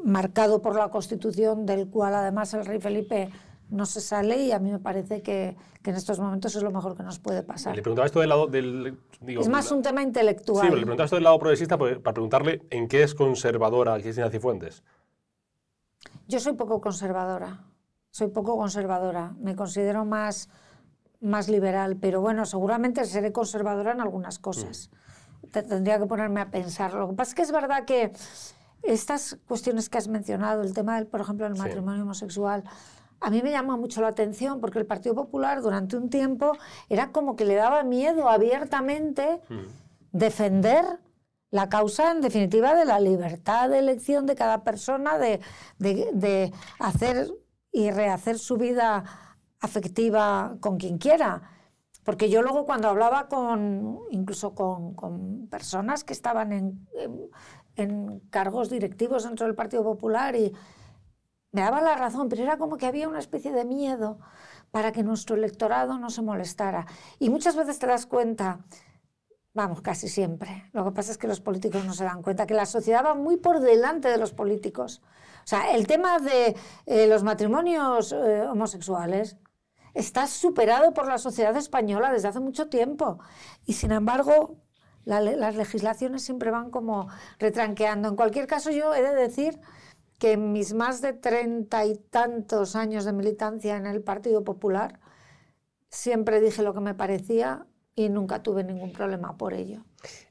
[0.04, 3.30] marcado por la Constitución, del cual además el rey Felipe
[3.72, 6.72] no se sale y a mí me parece que, que, en estos momentos es lo
[6.72, 7.76] mejor que nos puede pasar.
[7.76, 8.98] Le preguntaba esto del lado del...
[9.22, 10.62] Digo, es más un tema intelectual.
[10.62, 14.30] Sí, pero le preguntaba esto del lado progresista para preguntarle en qué es conservadora Cristina
[14.30, 14.84] Cifuentes.
[16.28, 17.62] Yo soy poco conservadora,
[18.12, 20.50] soy poco conservadora, me considero más,
[21.22, 24.90] más liberal, pero bueno, seguramente seré conservadora en algunas cosas.
[25.44, 25.48] Mm.
[25.48, 26.94] Tendría que ponerme a pensar.
[26.94, 28.12] Lo que pasa es que es verdad que
[28.84, 32.02] estas cuestiones que has mencionado, el tema, del, por ejemplo, del matrimonio sí.
[32.02, 32.64] homosexual,
[33.22, 36.54] a mí me llama mucho la atención porque el Partido Popular durante un tiempo
[36.90, 39.66] era como que le daba miedo abiertamente mm.
[40.12, 41.00] defender
[41.52, 45.40] la causa, en definitiva, de la libertad de elección de cada persona, de,
[45.78, 47.28] de, de hacer
[47.72, 49.04] y rehacer su vida
[49.60, 51.44] afectiva con quien quiera.
[52.04, 57.30] Porque yo luego cuando hablaba con, incluso con, con personas que estaban en, en,
[57.76, 60.52] en, cargos directivos dentro del Partido Popular y
[61.52, 64.20] me daba la razón, pero era como que había una especie de miedo
[64.72, 66.86] para que nuestro electorado no se molestara.
[67.20, 68.60] Y muchas veces te das cuenta,
[69.54, 72.54] vamos, casi siempre, lo que pasa es que los políticos no se dan cuenta, que
[72.54, 75.02] la sociedad va muy por delante de los políticos.
[75.44, 79.38] O sea, el tema de eh, los matrimonios eh, homosexuales
[79.94, 83.20] está superado por la sociedad española desde hace mucho tiempo.
[83.66, 84.58] Y sin embargo,
[85.04, 87.10] la, las legislaciones siempre van como
[87.40, 88.08] retranqueando.
[88.08, 89.60] En cualquier caso, yo he de decir
[90.22, 95.00] que en mis más de treinta y tantos años de militancia en el Partido Popular
[95.90, 99.84] siempre dije lo que me parecía y nunca tuve ningún problema por ello.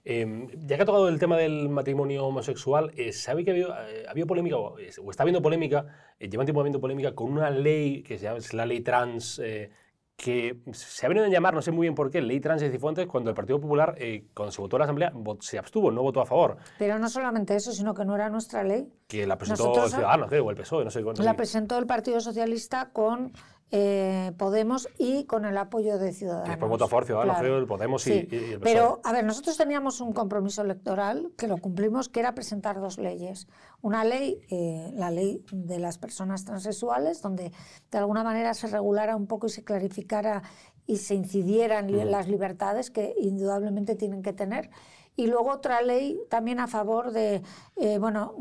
[0.05, 4.29] Eh, ya que ha tocado el tema del matrimonio homosexual, eh, ¿sabe que ha habido,
[4.29, 5.87] polémica, o, o, está habiendo polémica,
[6.21, 9.73] eh, lleva tiempo habiendo polémica con una ley que se llama la ley trans, eh,
[10.21, 12.69] que se ha venido a llamar, no sé muy bien por qué, ley trans y
[12.69, 16.03] Cifuentes, cuando el Partido Popular, eh, cuando se votó en la Asamblea, se abstuvo, no
[16.03, 16.59] votó a favor.
[16.79, 18.93] Pero no solamente eso, sino que no era nuestra ley.
[19.09, 21.01] Que la presentó Nosotros, Ciudadanos, creo, o el PSOE, no sé.
[21.01, 23.33] No la presentó el Partido Socialista con
[23.73, 26.45] eh, Podemos y con el apoyo de Ciudadanos.
[26.45, 27.59] Que después votó a favor Ciudadanos, claro.
[27.59, 28.61] el Podemos sí, y, y, el PSOE.
[28.61, 32.99] Pero, a ver, nosotros teníamos un compromiso electoral que lo cumplimos, que era presentar dos
[32.99, 33.47] leyes.
[33.81, 37.53] Una ley, eh, la ley de las personas transexuales, donde
[37.91, 40.43] de alguna manera se regulara un poco y se clarificara
[40.87, 42.11] y se incidieran mm.
[42.11, 44.71] las libertades que indudablemente tienen que tener.
[45.17, 47.43] Y luego otra ley también a favor de,
[47.77, 48.35] eh, bueno,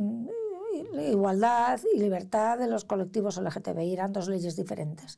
[1.10, 3.94] igualdad y libertad de los colectivos LGTBI.
[3.94, 5.18] Eran dos leyes diferentes.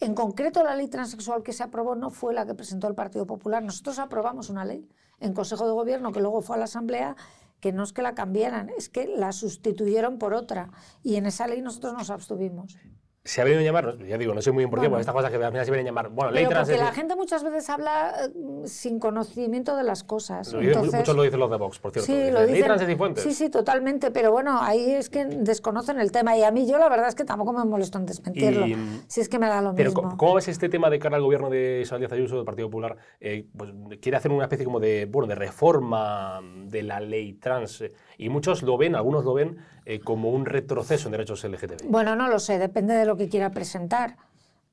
[0.00, 3.26] En concreto, la ley transexual que se aprobó no fue la que presentó el Partido
[3.26, 3.62] Popular.
[3.62, 4.88] Nosotros aprobamos una ley
[5.20, 7.16] en Consejo de Gobierno que luego fue a la Asamblea
[7.60, 10.70] que no es que la cambiaran, es que la sustituyeron por otra.
[11.02, 12.76] Y en esa ley nosotros nos abstuvimos
[13.22, 15.02] se ha venido a llamar, ya digo, no sé muy bien por qué, bueno, porque
[15.02, 16.68] estas cosas que al final se vienen a llamar, bueno, ley trans...
[16.68, 20.50] Porque la gente muchas veces habla uh, sin conocimiento de las cosas.
[20.54, 22.06] Lo Entonces, muchos lo dicen los de Vox, por cierto.
[22.06, 23.22] Sí, dicen, lo dicen, ley trans y Cifuentes.
[23.22, 26.78] Sí, sí, totalmente, pero bueno, ahí es que desconocen el tema y a mí yo
[26.78, 29.60] la verdad es que tampoco me molesto en desmentirlo, y, si es que me da
[29.60, 30.16] lo pero mismo.
[30.16, 32.96] ¿cómo ves este tema de cara al gobierno de Isabel Díaz Ayuso, del Partido Popular?
[33.20, 37.82] Eh, pues quiere hacer una especie como de, bueno, de reforma de la ley trans
[37.82, 39.58] eh, y muchos lo ven, algunos lo ven
[39.90, 41.88] eh, como un retroceso en derechos LGTBI.
[41.88, 44.16] Bueno, no lo sé, depende de lo que quiera presentar.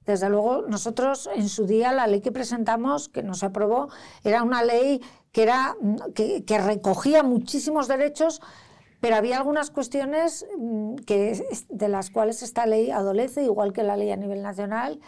[0.05, 3.89] Desde luego, nosotros en su día la ley que presentamos, que nos aprobó,
[4.23, 5.01] era una ley
[5.31, 5.75] que, era,
[6.13, 8.41] que, recogía muchísimos derechos,
[9.01, 10.45] pero había algunas cuestiones
[11.07, 14.99] que, de las cuales esta ley adolece, igual que la ley a nivel nacional,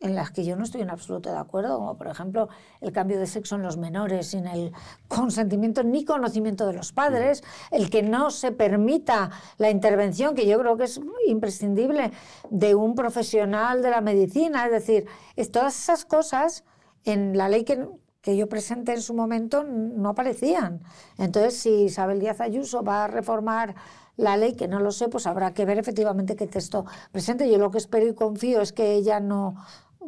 [0.00, 2.48] en las que yo no estoy en absoluto de acuerdo, como por ejemplo
[2.80, 4.72] el cambio de sexo en los menores sin el
[5.08, 10.58] consentimiento ni conocimiento de los padres, el que no se permita la intervención, que yo
[10.58, 12.12] creo que es imprescindible,
[12.50, 15.06] de un profesional de la medicina, es decir,
[15.36, 16.64] es, todas esas cosas
[17.04, 17.88] en la ley que,
[18.20, 20.80] que yo presenté en su momento no aparecían.
[21.16, 23.74] Entonces, si Isabel Díaz Ayuso va a reformar
[24.16, 27.50] la ley, que no lo sé, pues habrá que ver efectivamente qué texto presente.
[27.50, 29.54] Yo lo que espero y confío es que ella no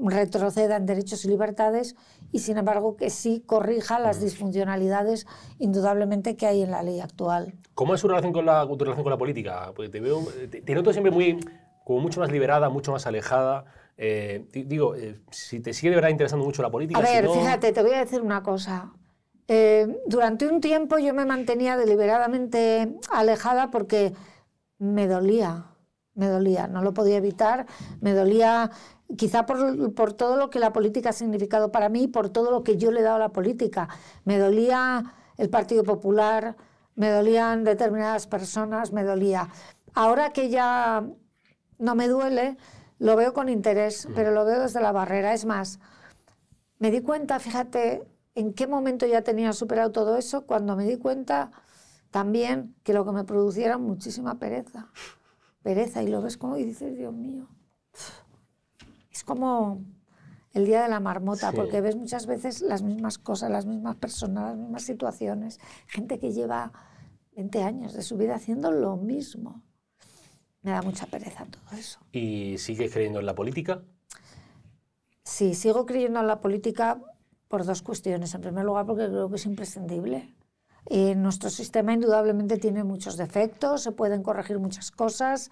[0.02, 1.96] retroceda en derechos y libertades
[2.32, 5.26] y sin embargo que sí corrija las disfuncionalidades
[5.58, 7.54] indudablemente que hay en la ley actual.
[7.74, 9.72] ¿Cómo es su relación con la, tu relación con la política?
[9.74, 11.38] Porque te veo, te, te noto siempre muy,
[11.84, 13.64] como mucho más liberada, mucho más alejada.
[13.96, 16.98] Eh, digo, eh, si te sigue de verdad interesando mucho la política.
[16.98, 17.34] A ver, si no...
[17.34, 18.92] fíjate, te voy a decir una cosa.
[19.46, 24.12] Eh, durante un tiempo yo me mantenía deliberadamente alejada porque
[24.78, 25.66] me dolía,
[26.14, 27.66] me dolía, no lo podía evitar,
[28.00, 28.70] me dolía
[29.16, 32.62] quizá por, por, todo lo que la política ha significado para mí, por todo lo
[32.62, 33.88] que yo le he dado a la política.
[34.24, 36.56] Me dolía el Partido Popular,
[36.94, 39.48] me dolían determinadas personas, me dolía.
[39.94, 41.04] Ahora que ya
[41.78, 42.56] no me duele,
[42.98, 44.12] lo veo con interés, mm.
[44.14, 45.32] pero lo veo desde la barrera.
[45.32, 45.80] Es más,
[46.78, 50.96] me di cuenta, fíjate, en qué momento ya tenía superado todo eso, cuando me di
[50.96, 51.50] cuenta
[52.10, 54.88] también que lo que me producía era muchísima pereza.
[55.62, 57.48] Pereza, y lo ves como y dices, Dios mío.
[59.20, 59.84] Es como
[60.54, 64.52] el día de la marmota, porque ves muchas veces las mismas cosas, las mismas personas,
[64.52, 65.60] las mismas situaciones.
[65.88, 66.72] Gente que lleva
[67.36, 69.62] 20 años de su vida haciendo lo mismo.
[70.62, 72.00] Me da mucha pereza todo eso.
[72.12, 73.82] ¿Y sigues creyendo en la política?
[75.22, 76.98] Sí, sigo creyendo en la política
[77.48, 78.34] por dos cuestiones.
[78.34, 80.34] En primer lugar, porque creo que es imprescindible.
[80.86, 85.50] Eh, nuestro sistema indudablemente tiene muchos defectos, se pueden corregir muchas cosas,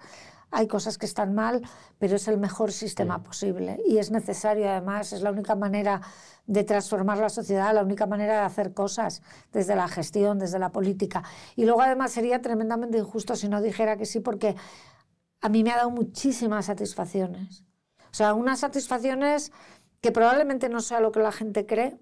[0.51, 1.61] hay cosas que están mal,
[1.99, 6.01] pero es el mejor sistema posible y es necesario además, es la única manera
[6.47, 10.71] de transformar la sociedad, la única manera de hacer cosas desde la gestión, desde la
[10.71, 11.23] política.
[11.55, 14.55] Y luego además sería tremendamente injusto si no dijera que sí, porque
[15.41, 17.63] a mí me ha dado muchísimas satisfacciones.
[18.11, 19.51] O sea, unas satisfacciones
[20.01, 21.99] que probablemente no sea lo que la gente cree,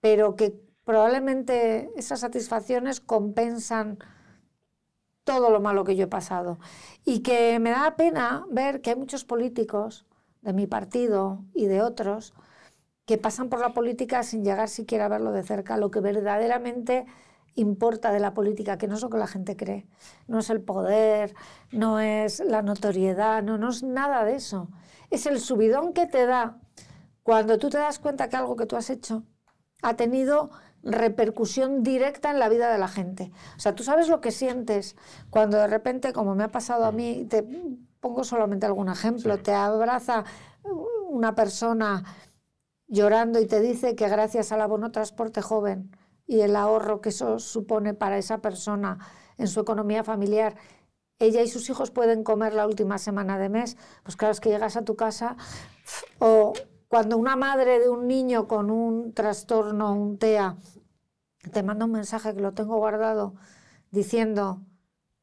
[0.00, 3.98] pero que probablemente esas satisfacciones compensan
[5.24, 6.58] todo lo malo que yo he pasado.
[7.04, 10.06] Y que me da pena ver que hay muchos políticos
[10.42, 12.34] de mi partido y de otros
[13.06, 17.06] que pasan por la política sin llegar siquiera a verlo de cerca, lo que verdaderamente
[17.54, 19.86] importa de la política, que no es lo que la gente cree.
[20.28, 21.34] No es el poder,
[21.72, 24.68] no es la notoriedad, no, no es nada de eso.
[25.10, 26.60] Es el subidón que te da
[27.22, 29.24] cuando tú te das cuenta que algo que tú has hecho
[29.82, 30.50] ha tenido
[30.82, 33.30] repercusión directa en la vida de la gente.
[33.56, 34.96] O sea, tú sabes lo que sientes
[35.30, 37.46] cuando de repente, como me ha pasado a mí, te
[38.00, 40.24] pongo solamente algún ejemplo, te abraza
[41.08, 42.04] una persona
[42.86, 47.38] llorando y te dice que gracias al abono transporte joven y el ahorro que eso
[47.38, 48.98] supone para esa persona
[49.36, 50.56] en su economía familiar,
[51.18, 54.48] ella y sus hijos pueden comer la última semana de mes, pues claro, es que
[54.48, 55.36] llegas a tu casa
[56.18, 56.52] o
[56.90, 60.56] cuando una madre de un niño con un trastorno, un TEA,
[61.52, 63.36] te manda un mensaje que lo tengo guardado
[63.92, 64.60] diciendo,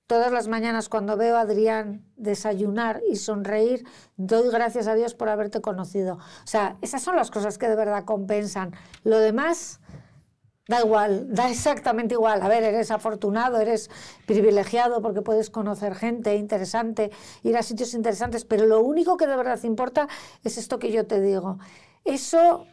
[0.08, 5.28] todas las mañanas cuando veo a Adrián desayunar y sonreír, doy gracias a Dios por
[5.28, 6.14] haberte conocido.
[6.16, 8.72] O sea, esas son las cosas que de verdad compensan.
[9.04, 9.82] Lo demás
[10.68, 12.42] Da igual, da exactamente igual.
[12.42, 13.90] A ver, eres afortunado, eres
[14.26, 17.12] privilegiado porque puedes conocer gente interesante,
[17.44, 20.08] ir a sitios interesantes, pero lo único que de verdad importa
[20.44, 21.58] es esto que yo te digo.
[22.04, 22.66] Eso,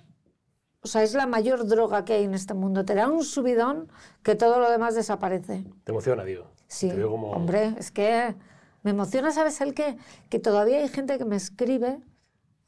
[0.83, 2.85] o sea, es la mayor droga que hay en este mundo.
[2.85, 3.89] Te da un subidón
[4.23, 5.65] que todo lo demás desaparece.
[5.85, 6.47] Te emociona, digo.
[6.67, 8.35] Sí, hombre, es que
[8.83, 9.97] me emociona, ¿sabes el qué?
[10.31, 12.01] Que todavía hay gente que me escribe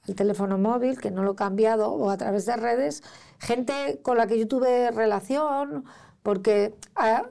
[0.07, 3.03] el teléfono móvil, que no lo he cambiado, o a través de redes,
[3.38, 5.85] gente con la que yo tuve relación,
[6.23, 7.29] porque a,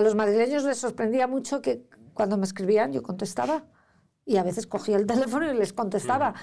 [0.00, 1.82] los madrileños les sorprendía mucho que
[2.14, 3.64] cuando me escribían yo contestaba
[4.24, 6.34] y a veces cogía el teléfono y les contestaba.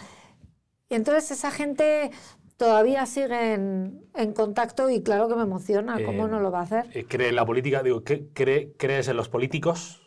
[0.90, 2.12] Y entonces esa gente
[2.58, 6.90] todavía sigue en, contacto y claro que me emociona, ¿cómo no lo va a hacer?
[6.94, 7.82] Eh, ¿Cree en la política?
[7.84, 10.02] Digo, ¿Crees en los políticos?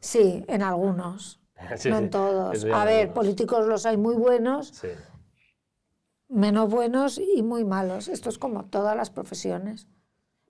[0.00, 1.41] Sí, en algunos
[1.88, 2.64] no en todos.
[2.64, 4.82] A ver, políticos los hay muy buenos,
[6.28, 8.08] menos buenos y muy malos.
[8.08, 9.86] Esto es como todas las profesiones.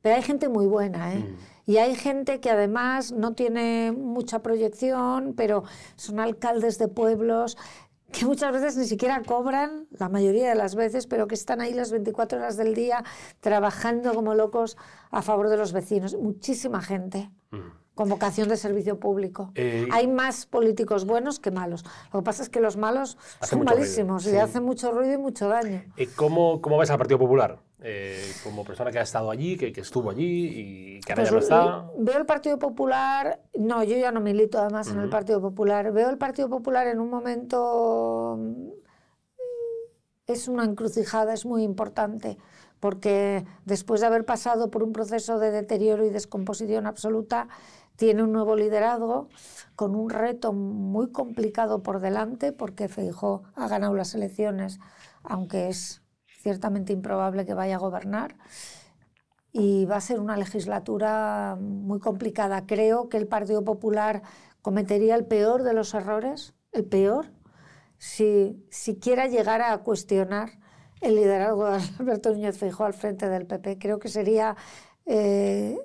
[0.00, 1.20] Pero hay gente muy buena, ¿eh?
[1.20, 1.70] Mm.
[1.70, 5.62] Y hay gente que además no tiene mucha proyección, pero
[5.94, 7.56] son alcaldes de pueblos
[8.10, 11.72] que muchas veces ni siquiera cobran, la mayoría de las veces, pero que están ahí
[11.72, 13.04] las 24 horas del día
[13.40, 14.76] trabajando como locos
[15.10, 16.14] a favor de los vecinos.
[16.14, 17.30] Muchísima gente.
[17.50, 19.52] Mm con vocación de servicio público.
[19.54, 21.84] Eh, Hay más políticos buenos que malos.
[22.12, 25.48] Lo que pasa es que los malos son malísimos y hacen mucho ruido y mucho
[25.48, 25.82] daño.
[25.96, 27.58] ¿Y cómo, cómo ves al Partido Popular?
[27.84, 31.30] Eh, como persona que ha estado allí, que, que estuvo allí y que ahora ya
[31.30, 31.90] no pues, está.
[31.98, 35.92] Veo el Partido Popular, no, yo ya no milito además en el Partido Popular.
[35.92, 38.38] Veo el Partido Popular en un momento.
[40.28, 42.38] Es una encrucijada, es muy importante,
[42.78, 47.48] porque después de haber pasado por un proceso de deterioro y descomposición absoluta,
[48.02, 49.28] tiene un nuevo liderazgo
[49.76, 54.80] con un reto muy complicado por delante porque Feijó ha ganado las elecciones,
[55.22, 58.34] aunque es ciertamente improbable que vaya a gobernar.
[59.52, 62.66] Y va a ser una legislatura muy complicada.
[62.66, 64.22] Creo que el Partido Popular
[64.62, 67.26] cometería el peor de los errores, el peor,
[67.98, 70.58] si siquiera llegara a cuestionar
[71.00, 73.78] el liderazgo de Alberto Núñez Feijó al frente del PP.
[73.78, 74.56] Creo que sería
[75.06, 75.78] eh,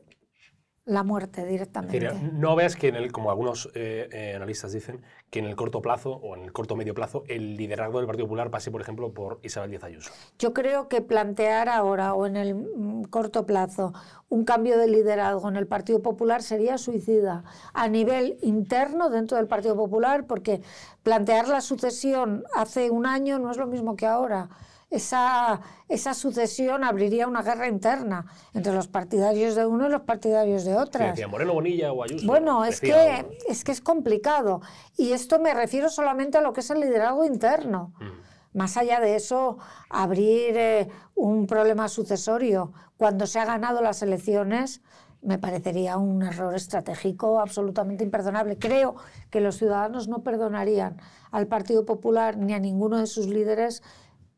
[0.87, 1.99] la muerte Es directamente.
[1.99, 5.55] decir, no veas que, en el, como algunos eh, eh, analistas dicen, que en el
[5.57, 8.81] corto plazo o en el corto medio plazo el liderazgo del Partido Popular pase, por
[8.81, 10.11] ejemplo, por Isabel Díaz Ayuso.
[10.39, 13.93] Yo creo que plantear ahora o en el mm, corto plazo
[14.29, 19.47] un cambio de liderazgo en el Partido Popular sería suicida a nivel interno dentro del
[19.47, 20.61] Partido Popular, porque
[21.03, 24.49] plantear la sucesión hace un año no es lo mismo que ahora.
[24.89, 30.63] Esa, esa sucesión abriría una guerra interna entre los partidarios de uno y los partidarios
[30.63, 31.11] de otras.
[31.11, 32.25] decía Moreno Bonilla o Ayuso.
[32.25, 34.61] Bueno, es que, es que es complicado.
[34.95, 37.93] Y esto me refiero solamente a lo que es el liderazgo interno.
[37.99, 38.57] Mm.
[38.57, 39.57] Más allá de eso,
[39.89, 44.81] abrir eh, un problema sucesorio cuando se ha ganado las elecciones
[45.21, 48.57] me parecería un error estratégico absolutamente imperdonable.
[48.57, 48.95] Creo
[49.29, 50.97] que los ciudadanos no perdonarían
[51.31, 53.83] al Partido Popular ni a ninguno de sus líderes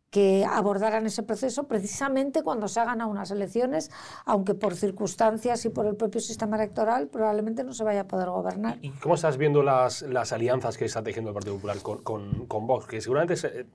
[0.10, 3.92] que abordaran ese proceso precisamente cuando se hagan unas elecciones,
[4.26, 8.30] aunque por circunstancias y por el propio sistema electoral probablemente no se vaya a poder
[8.30, 8.80] gobernar.
[8.82, 12.68] ¿Y cómo estás viendo las, las alianzas que está tejiendo el Partido Popular con, con,
[12.68, 12.88] Vox?
[12.88, 13.66] Que seguramente eh,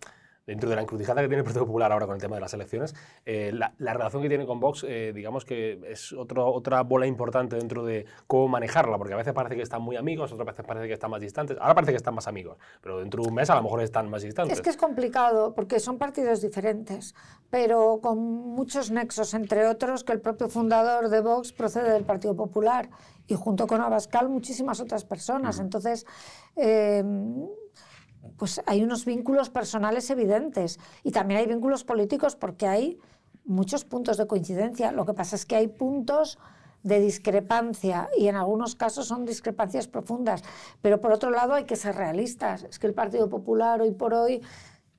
[0.46, 2.54] dentro de la encrucijada que tiene el Partido Popular ahora con el tema de las
[2.54, 6.82] elecciones, eh, la, la relación que tiene con Vox, eh, digamos que es otro, otra
[6.82, 10.46] bola importante dentro de cómo manejarla, porque a veces parece que están muy amigos, otras
[10.46, 11.56] veces parece que están más distantes.
[11.60, 14.10] Ahora parece que están más amigos, pero dentro de un mes a lo mejor están
[14.10, 14.58] más distantes.
[14.58, 17.14] Es que es complicado porque son partidos diferentes,
[17.50, 22.36] pero con muchos nexos, entre otros que el propio fundador de Vox procede del Partido
[22.36, 22.90] Popular
[23.26, 25.58] y junto con Abascal muchísimas otras personas.
[25.58, 26.06] Entonces,
[26.56, 27.02] eh,
[28.36, 32.98] pues hay unos vínculos personales evidentes y también hay vínculos políticos porque hay
[33.44, 34.92] muchos puntos de coincidencia.
[34.92, 36.38] Lo que pasa es que hay puntos
[36.82, 40.42] de discrepancia y en algunos casos son discrepancias profundas.
[40.82, 42.64] Pero por otro lado hay que ser realistas.
[42.64, 44.42] Es que el Partido Popular hoy por hoy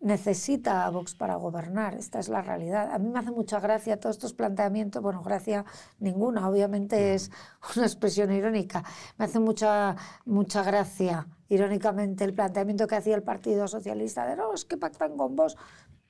[0.02, 1.96] necesita a Vox para gobernar.
[1.96, 2.92] Esta es la realidad.
[2.92, 5.02] A mí me hace mucha gracia todos estos planteamientos.
[5.02, 5.66] Bueno, gracia
[6.00, 7.32] ninguna, obviamente es
[7.76, 8.84] una expresión irónica.
[9.18, 14.54] Me hace mucha, mucha gracia, irónicamente, el planteamiento que hacía el Partido Socialista de no,
[14.54, 15.58] es que pactan con vos.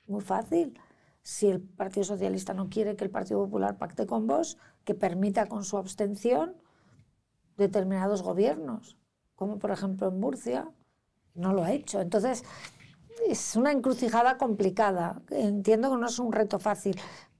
[0.06, 0.78] Muy fácil.
[1.22, 5.46] Si el Partido Socialista no quiere que el Partido Popular pacte con vos, que permita
[5.46, 6.54] con su abstención
[7.56, 8.96] determinados gobiernos,
[9.34, 10.70] como por ejemplo en Murcia,
[11.34, 12.00] no lo ha hecho.
[12.00, 12.44] Entonces,
[13.28, 15.22] es una encrucijada complicada.
[15.30, 16.96] Entiendo que no es un reto fácil.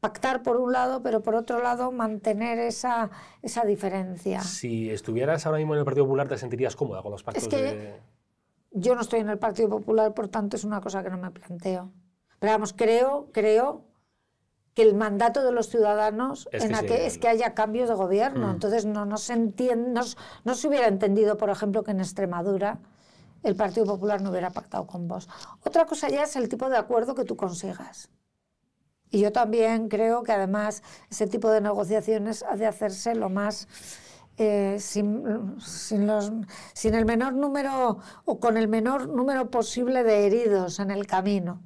[0.06, 3.10] Pactar por un lado, pero por otro lado mantener esa,
[3.42, 4.40] esa diferencia.
[4.40, 7.56] Si estuvieras ahora mismo en el Partido Popular, ¿te sentirías cómoda con los pactos que-
[7.56, 8.00] de...?
[8.70, 11.30] Yo no estoy en el Partido Popular, por tanto es una cosa que no me
[11.30, 11.92] planteo.
[12.38, 13.84] Pero vamos, creo, creo
[14.74, 18.46] que el mandato de los ciudadanos Es en que es que haya cambios de gobierno.
[18.48, 18.50] Mm.
[18.50, 20.02] Entonces no, no se entiende, no,
[20.44, 22.78] no se hubiera entendido, por ejemplo, que en Extremadura
[23.42, 25.28] el Partido Popular no hubiera pactado con vos.
[25.64, 28.10] Otra cosa ya es el tipo de acuerdo que tú consigas.
[29.10, 33.68] Y yo también creo que además ese tipo de negociaciones ha de hacerse lo más
[34.38, 36.32] eh, sin, sin los,
[36.74, 41.62] sin el menor número o con el menor número posible de heridos en el camino,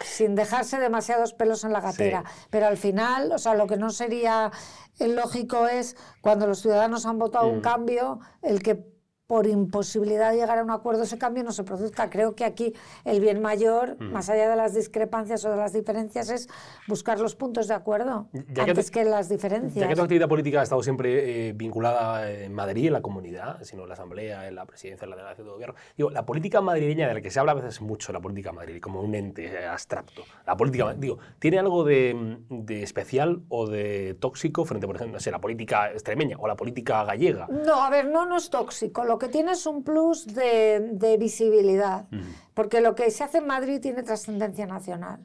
[0.00, 2.24] sin dejarse demasiados pelos en la gatera.
[2.50, 4.50] Pero al final, o sea, lo que no sería
[4.98, 7.62] eh, lógico es cuando los ciudadanos han votado un Mm.
[7.62, 8.91] cambio, el que
[9.32, 12.10] por imposibilidad de llegar a un acuerdo ese cambio no se produzca.
[12.10, 12.74] Creo que aquí
[13.06, 14.12] el bien mayor, Mm.
[14.12, 16.50] más allá de las discrepancias o de las diferencias, es
[16.86, 19.88] buscar los puntos de acuerdo Ya que antes te- que las Ya diferencias.
[19.88, 23.84] que tu actividad política ha estado siempre eh, vinculada en Madrid, en la comunidad, sino
[23.84, 27.08] en la Asamblea, en la presidencia, en la delegación de gobierno, digo, la política madrileña,
[27.08, 29.66] de la que se habla a veces mucho, la política madrileña, como un ente eh,
[29.66, 35.14] abstracto, la política, digo, ¿tiene algo de, de especial o de tóxico frente, por ejemplo,
[35.14, 37.46] no sé, la política extremeña o la política gallega?
[37.48, 39.04] No, a ver, no, no es tóxico.
[39.04, 42.06] Lo que tiene es un plus de, de visibilidad.
[42.54, 45.20] Porque lo que se hace en Madrid tiene trascendencia nacional.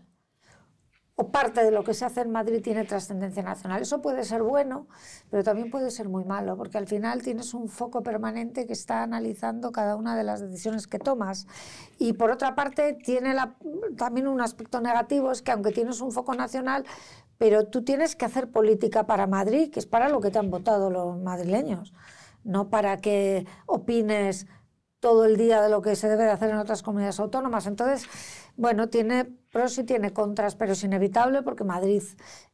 [1.20, 3.82] O parte de lo que se hace en Madrid tiene trascendencia nacional.
[3.82, 4.88] Eso puede ser bueno,
[5.32, 9.02] pero también puede ser muy malo, porque al final tienes un foco permanente que está
[9.02, 11.48] analizando cada una de las decisiones que tomas.
[11.98, 13.56] Y por otra parte, tiene la-
[13.98, 16.86] también un aspecto negativo, es que aunque tienes un foco nacional,
[17.40, 20.52] pero tú tienes que hacer política para Madrid, que es para lo que te han
[20.52, 21.94] votado los madrileños,
[22.48, 24.48] no para que opines
[25.00, 27.68] todo el día de lo que se debe de hacer en otras comunidades autónomas.
[27.68, 28.08] Entonces,
[28.56, 32.02] bueno, tiene pros y tiene contras, pero es inevitable porque Madrid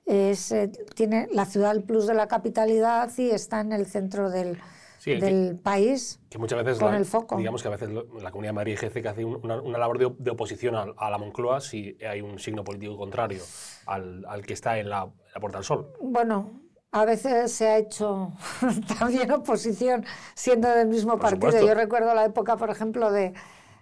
[0.05, 4.29] es, eh, tiene la ciudad el plus de la capitalidad y está en el centro
[4.29, 4.57] del,
[4.99, 6.19] Sí, que- del país.
[6.29, 7.37] Que muchas veces, Con la, el foco.
[7.37, 9.97] digamos que a veces la Comunidad de Madrid ejerce que hace un- una, una labor
[9.99, 13.43] de, de oposición a, a la Moncloa si hay un signo político contrario
[13.85, 15.93] al, al que está en la, en la Puerta del Sol.
[16.01, 16.61] Bueno,
[16.93, 18.31] a veces se ha hecho
[18.99, 21.51] también oposición siendo del mismo Por partido.
[21.51, 21.67] supuesto.
[21.67, 23.33] Yo recuerdo la época, por ejemplo, de,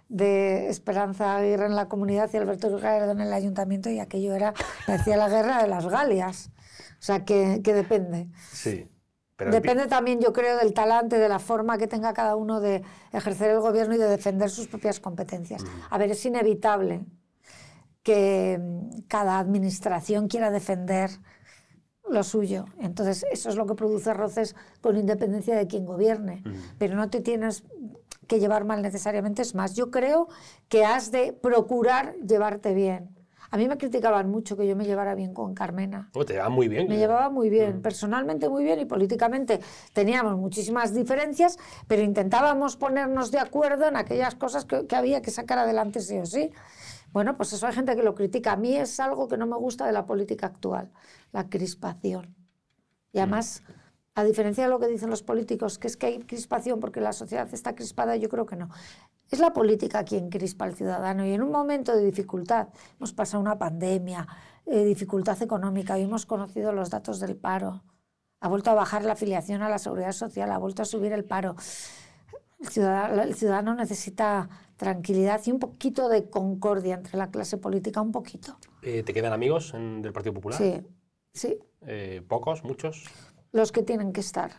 [0.08, 4.54] de Esperanza Aguirre en la comunidad y Alberto Ricardo en el ayuntamiento y aquello era,
[4.86, 6.50] parecía la guerra de las Galias.
[6.98, 8.28] O sea, que, que depende.
[8.50, 8.88] Sí.
[9.36, 12.36] Pero el pi- Depende también, yo creo, del talante, de la forma que tenga cada
[12.36, 12.82] uno de
[13.12, 15.64] ejercer el gobierno y de defender sus propias competencias.
[15.90, 17.04] A ver, es inevitable
[18.02, 21.10] que mm, cada administración quiera defender
[22.12, 22.66] lo suyo.
[22.78, 26.42] Entonces, eso es lo que produce roces con independencia de quien gobierne.
[26.78, 27.64] Pero no te tienes
[28.26, 29.42] que llevar mal necesariamente.
[29.42, 30.28] Es más, yo creo
[30.68, 33.10] que has de procurar llevarte bien.
[33.50, 36.08] A mí me criticaban mucho que yo me llevara bien con Carmena.
[36.14, 36.88] Oh, te va muy bien.
[36.88, 39.60] Me llevaba muy bien, personalmente muy bien y políticamente
[39.92, 45.30] teníamos muchísimas diferencias, pero intentábamos ponernos de acuerdo en aquellas cosas que, que había que
[45.30, 46.50] sacar adelante sí o sí.
[47.12, 48.52] Bueno, pues eso hay gente que lo critica.
[48.52, 50.90] A mí es algo que no me gusta de la política actual,
[51.32, 52.34] la crispación.
[53.12, 53.62] Y además,
[54.14, 57.12] a diferencia de lo que dicen los políticos, que es que hay crispación porque la
[57.12, 58.68] sociedad está crispada, yo creo que no.
[59.30, 62.68] Es la política quien crispa al ciudadano y en un momento de dificultad,
[62.98, 64.26] hemos pasado una pandemia,
[64.66, 67.82] eh, dificultad económica, y hemos conocido los datos del paro,
[68.40, 71.24] ha vuelto a bajar la afiliación a la seguridad social, ha vuelto a subir el
[71.24, 71.56] paro.
[72.60, 78.00] El ciudadano, el ciudadano necesita tranquilidad y un poquito de concordia entre la clase política,
[78.02, 78.58] un poquito.
[78.82, 80.58] Eh, ¿Te quedan amigos en- del Partido Popular?
[80.58, 80.80] Sí,
[81.32, 82.62] sí, Eh, ¿Pocos?
[82.64, 83.04] ¿Muchos?
[83.52, 84.50] los que tienen que estar.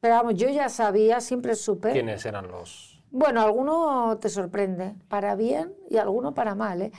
[0.00, 1.92] Pero vamos, yo ya sabía, siempre supe.
[1.92, 3.02] ¿Quiénes eran los...?
[3.10, 6.82] Bueno, alguno te sorprende, para bien y alguno para mal.
[6.82, 6.92] ¿eh?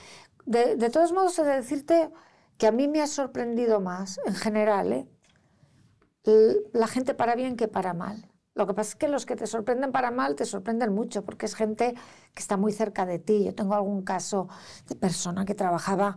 [0.46, 2.10] De, de todos modos, he de decirte
[2.56, 5.08] que a mí me ha sorprendido más, en general, ¿eh?
[6.72, 8.30] La gente para bien que para mal.
[8.54, 11.46] Lo que pasa es que los que te sorprenden para mal te sorprenden mucho, porque
[11.46, 11.94] es gente
[12.34, 13.44] que está muy cerca de ti.
[13.44, 14.48] Yo tengo algún caso
[14.88, 16.16] de persona que trabajaba,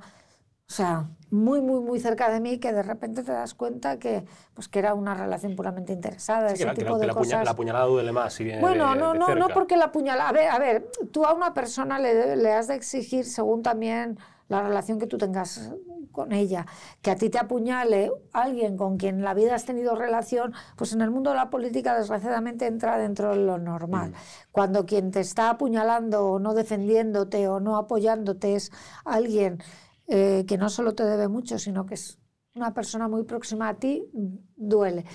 [0.72, 4.24] o sea, muy, muy, muy cerca de mí, que de repente te das cuenta que,
[4.54, 7.02] pues, que era una relación puramente interesada, Sí, que ese la, que tipo la- que
[7.02, 7.46] de la puña- cosas.
[7.46, 10.30] la puñalada duele más si viene Bueno, de, no, de no, no porque la puñalada.
[10.30, 14.18] A ver, a ver, tú a una persona le, le has de exigir, según también
[14.48, 15.72] la relación que tú tengas
[16.14, 16.66] con ella,
[17.02, 20.94] que a ti te apuñale alguien con quien en la vida has tenido relación, pues
[20.94, 24.12] en el mundo de la política desgraciadamente entra dentro de lo normal.
[24.12, 24.14] Mm.
[24.54, 28.72] Cuando quien te está apuñalando o no defendiéndote o no apoyándote es
[29.06, 29.62] alguien
[30.14, 32.20] eh, que no solo te debe mucho, sino que es
[32.54, 34.04] una persona muy próxima a ti,
[34.58, 35.06] duele.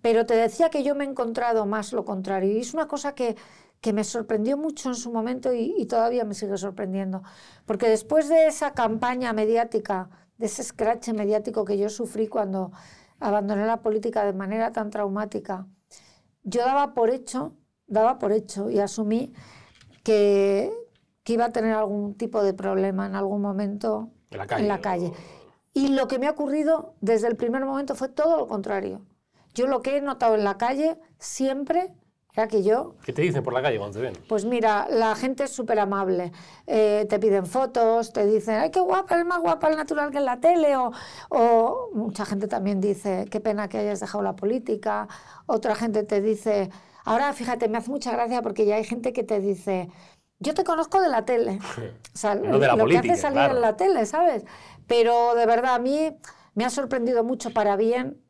[0.00, 2.50] Pero te decía que yo me he encontrado más lo contrario.
[2.50, 3.36] Y es una cosa que,
[3.82, 7.22] que me sorprendió mucho en su momento y, todavía me sigue sorprendiendo.
[7.66, 12.72] Porque después de esa campaña mediática, de ese scratch mediático que yo sufrí cuando
[13.18, 15.66] abandoné la política de manera tan traumática,
[16.44, 19.34] yo daba por hecho, daba por hecho y asumí
[20.02, 20.72] que,
[21.24, 24.62] que iba a tener algún tipo de problema en algún momento En la calle.
[24.62, 25.12] en la calle.
[25.72, 29.02] Y lo que me ha ocurrido desde el primer momento fue todo lo contrario.
[29.54, 31.92] Yo lo que he notado en la calle siempre
[32.32, 34.14] era que yo, ¿Qué te dicen por la calle cuando te ven?
[34.28, 36.30] pues mira, la gente es súper amable.
[36.66, 40.18] Eh, te piden fotos, te dicen, ay, qué guapa, es más guapa el natural que
[40.18, 40.76] en la tele.
[40.76, 40.92] O,
[41.28, 45.08] o mucha gente también dice, qué pena que hayas dejado la política.
[45.46, 46.70] Otra gente te dice,
[47.04, 49.88] ahora fíjate, me hace mucha gracia porque ya hay gente que te dice,
[50.40, 51.58] yo te conozco de la tele.
[52.14, 53.54] O sea, No de la lo política, que hace salir claro.
[53.56, 54.44] en la tele, ¿sabes?
[54.86, 56.16] Pero de verdad, a mí
[56.54, 58.20] me ha sorprendido mucho para bien.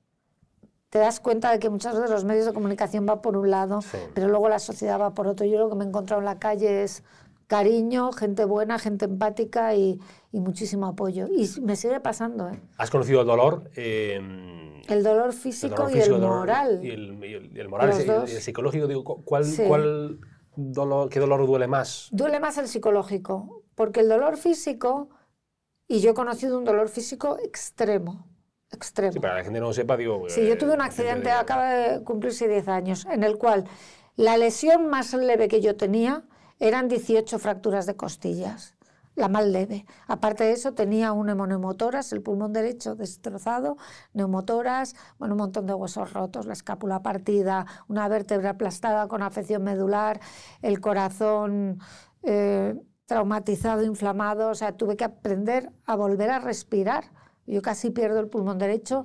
[0.91, 3.81] Te das cuenta de que muchas veces los medios de comunicación van por un lado,
[3.81, 3.97] Sí.
[4.13, 5.47] pero luego la sociedad va por otro.
[5.47, 7.05] Yo lo que me he encontrado en la calle es
[7.47, 10.01] cariño, gente buena, gente empática y,
[10.33, 11.27] y muchísimo apoyo.
[11.29, 12.61] Y me sigue pasando, ¿eh?
[12.77, 13.71] ¿Has conocido el dolor?
[13.77, 14.21] eh,
[14.89, 16.81] El dolor el físico dolor y el dolor- moral.
[16.83, 18.87] Y el, y el- el moral, y el- el psicológico.
[18.89, 19.63] Digo, cu- ¿cuál, Sí.
[19.67, 20.19] cuál
[20.57, 22.09] dolor, ¿Qué dolor duele más?
[22.13, 25.11] Duele más el psicológico, porque el dolor físico,
[25.89, 28.27] y yo he conocido un dolor físico extremo,
[28.71, 29.13] extremo.
[29.13, 30.25] Sí, para que la gente no lo sepa, digo...
[30.29, 33.65] Sí, eh, yo tuve un gente accidente, acaba de cumplirse 10 años, en el cual
[34.17, 36.25] la lesión más leve que yo tenía
[36.59, 38.77] eran 18 fracturas de costillas,
[39.15, 39.85] la más leve.
[40.07, 43.77] Aparte de eso, tenía un hemoneumotoras, el pulmón derecho destrozado,
[44.13, 49.63] neumotoras, bueno, un montón de huesos rotos, la escápula partida, una vértebra aplastada con afección
[49.63, 50.21] medular,
[50.63, 51.79] el corazón
[52.23, 52.75] eh,
[53.07, 57.05] traumatizado, inflamado, o sea, tuve que aprender a volver a respirar.
[57.47, 59.05] Yo casi pierdo el pulmón derecho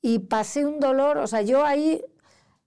[0.00, 2.04] y pasé un dolor, o sea, yo ahí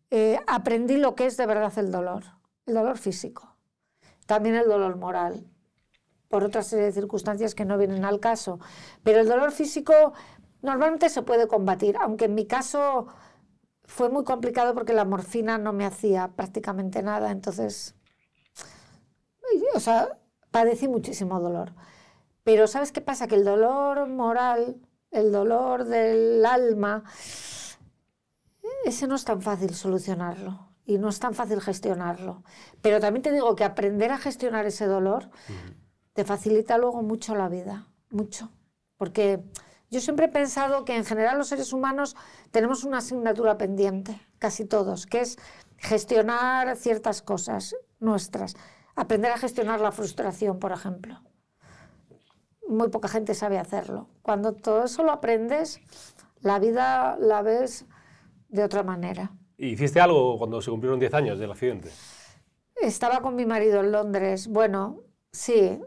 [0.10, 2.24] eh, aprendí lo que es de verdad el dolor,
[2.66, 3.56] el dolor físico,
[4.26, 5.51] también el dolor moral,
[6.32, 8.60] por otra serie de circunstancias que no vienen al caso.
[9.04, 9.94] Pero el dolor físico
[10.62, 13.08] normalmente se puede combatir, aunque en mi caso
[13.84, 17.96] fue muy complicado porque la morfina no me hacía prácticamente nada, entonces,
[19.76, 20.18] o sea,
[20.50, 21.74] padecí muchísimo dolor.
[22.44, 23.28] Pero ¿sabes qué pasa?
[23.28, 24.78] Que el dolor moral,
[25.12, 27.04] el dolor del alma,
[28.86, 32.44] ese no es tan fácil solucionarlo y no es tan fácil gestionarlo.
[32.82, 35.30] Pero también te digo que aprender a gestionar ese dolor
[36.14, 38.52] te facilita luego mucho la vida, mucho.
[38.98, 39.44] Porque
[39.90, 42.16] Yo siempre he pensado que en general los seres humanos
[42.52, 45.38] tenemos una asignatura pendiente, casi todos, que es
[45.78, 48.56] gestionar ciertas cosas nuestras.
[48.96, 51.20] Aprender a gestionar la frustración, por ejemplo.
[52.70, 54.08] Muy poca gente sabe hacerlo.
[54.22, 55.82] Cuando todo eso lo aprendes,
[56.40, 57.86] la vida la ves
[58.48, 59.34] de otra manera.
[59.58, 61.90] ¿Y ¿Hiciste algo cuando se cumplieron 10 años del accidente?
[62.76, 64.48] Estaba con mi marido en Londres.
[64.48, 65.02] Bueno,
[65.34, 65.82] sí.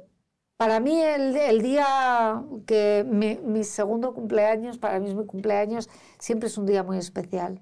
[0.57, 6.47] Para mí el, el día que mi, segundo cumpleaños, para mí es mi cumpleaños, siempre
[6.49, 7.61] es un día muy especial.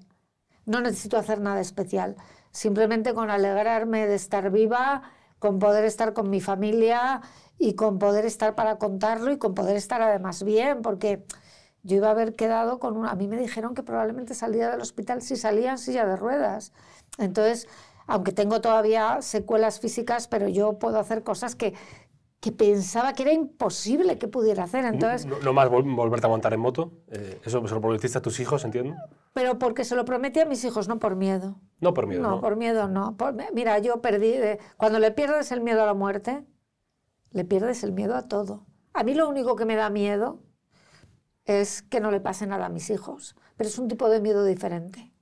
[0.65, 2.15] No necesito hacer nada especial.
[2.51, 5.01] Simplemente con alegrarme de estar viva,
[5.39, 7.21] con poder estar con mi familia
[7.57, 11.25] y con poder estar para contarlo y con poder estar además bien, porque
[11.81, 13.09] yo iba a haber quedado con una...
[13.11, 16.71] A mí me dijeron que probablemente salía del hospital si salía en silla de ruedas.
[17.17, 17.67] Entonces,
[18.07, 21.73] aunque tengo todavía secuelas físicas, pero yo puedo hacer cosas que,
[22.43, 24.83] que pensaba que era imposible que pudiera hacer.
[24.83, 26.91] Entonces, ¿No, no más vol- volverte a montar en moto?
[27.07, 28.95] Eh, ¿Eso se lo prometiste a tus hijos, entiendo?
[29.33, 31.55] pero porque se lo prometí a mis hijos, no por miedo.
[31.79, 32.41] No por miedo, No, ¿no?
[32.41, 33.15] por miedo no.
[33.15, 34.27] Por- mira, yo perdí...
[34.33, 36.43] eh, cuando le pierdes el miedo a la muerte,
[37.31, 38.65] le pierdes el miedo a todo.
[38.93, 40.41] A mí lo único que me da miedo
[41.45, 44.43] es que no le pase nada a mis hijos, pero es un tipo de miedo
[44.43, 45.13] diferente.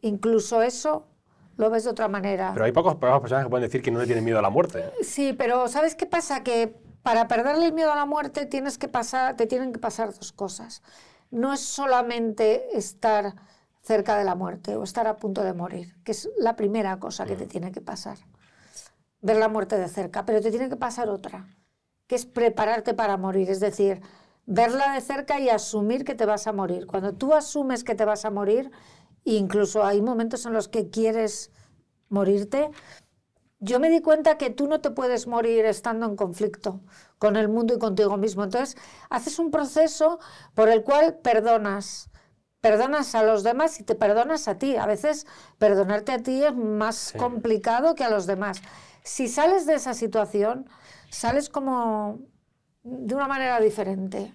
[0.00, 1.08] Incluso eso
[1.56, 2.50] lo ves de otra manera.
[2.52, 4.90] Pero hay pocas, personas que pueden decir que no le tienen miedo a la muerte.
[5.02, 6.42] Sí, pero ¿sabes qué pasa?
[6.42, 10.14] Que para perderle el miedo a la muerte tienes que pasar, te tienen que pasar
[10.14, 10.82] dos cosas.
[11.30, 13.34] No es solamente estar
[13.82, 17.24] cerca de la muerte o estar a punto de morir, que es la primera cosa
[17.24, 18.18] que te tiene que pasar.
[19.22, 21.46] Ver la muerte de cerca, pero te tiene que pasar otra,
[22.06, 24.00] que es prepararte para morir, es decir,
[24.46, 26.86] verla de cerca y asumir que te vas a morir.
[26.86, 28.70] Cuando tú asumes que te vas a morir,
[29.24, 31.50] incluso hay momentos en los que quieres
[32.08, 32.70] morirte,
[33.60, 36.80] yo me di cuenta que tú no te puedes morir estando en conflicto
[37.18, 38.42] con el mundo y contigo mismo.
[38.42, 38.76] Entonces,
[39.10, 40.18] haces un proceso
[40.54, 42.10] por el cual perdonas.
[42.62, 44.76] Perdonas a los demás y te perdonas a ti.
[44.76, 45.26] A veces
[45.58, 48.62] perdonarte a ti es más complicado que a los demás.
[49.02, 50.66] Si sales de esa situación,
[51.10, 52.20] sales como
[52.82, 54.34] de una manera diferente.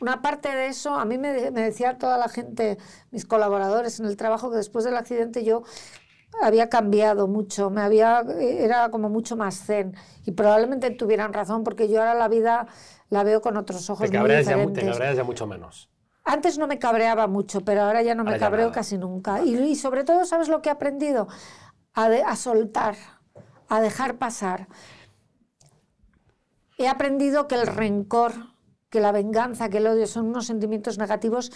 [0.00, 2.78] Una parte de eso, a mí me, me decía toda la gente,
[3.10, 5.62] mis colaboradores en el trabajo, que después del accidente yo
[6.42, 9.96] había cambiado mucho, me había, era como mucho más zen.
[10.24, 12.66] Y probablemente tuvieran razón, porque yo ahora la vida
[13.10, 14.84] la veo con otros ojos Te muy cabreas, ya, mu- diferentes.
[14.84, 15.90] te cabreas ya mucho menos.
[16.24, 18.74] Antes no me cabreaba mucho, pero ahora ya no me ya cabreo nada.
[18.74, 19.42] casi nunca.
[19.42, 21.26] Y, y sobre todo, ¿sabes lo que he aprendido?
[21.94, 22.96] A, de- a soltar,
[23.68, 24.68] a dejar pasar.
[26.76, 28.32] He aprendido que el rencor,
[28.90, 31.52] que la venganza, que el odio son unos sentimientos negativos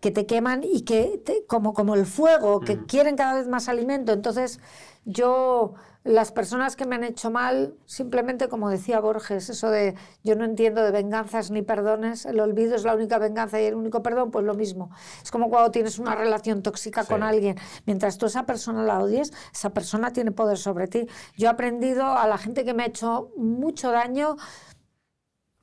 [0.00, 3.68] que te queman y que, te- como, como el fuego, que quieren cada vez más
[3.68, 4.12] alimento.
[4.12, 4.60] Entonces,
[5.06, 10.34] yo, las personas que me han hecho mal, simplemente como decía Borges, eso de yo
[10.36, 14.02] no entiendo de venganzas ni perdones, el olvido es la única venganza y el único
[14.02, 14.90] perdón, pues lo mismo.
[15.22, 17.56] Es como cuando tienes una relación tóxica con alguien.
[17.86, 21.06] Mientras tú esa persona la odies, esa persona tiene poder sobre ti.
[21.36, 24.36] Yo he aprendido a la gente que me ha hecho mucho daño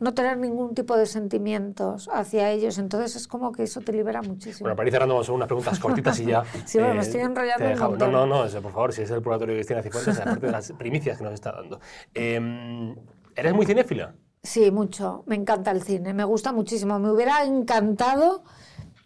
[0.01, 2.79] no tener ningún tipo de sentimientos hacia ellos.
[2.79, 4.65] Entonces es como que eso te libera muchísimo.
[4.65, 6.43] Bueno, para ir cerrando, a unas preguntas cortitas y ya.
[6.65, 8.11] Sí, bueno, me estoy enrollando un montón.
[8.11, 10.71] No, no, no, por favor, si es el purgatorio de Cristina Cifuentes, aparte de las
[10.77, 11.79] primicias que nos está dando.
[12.13, 12.95] Eh,
[13.35, 14.15] ¿Eres muy cinéfila?
[14.43, 15.23] Sí, mucho.
[15.27, 16.13] Me encanta el cine.
[16.13, 16.97] Me gusta muchísimo.
[16.97, 18.43] Me hubiera encantado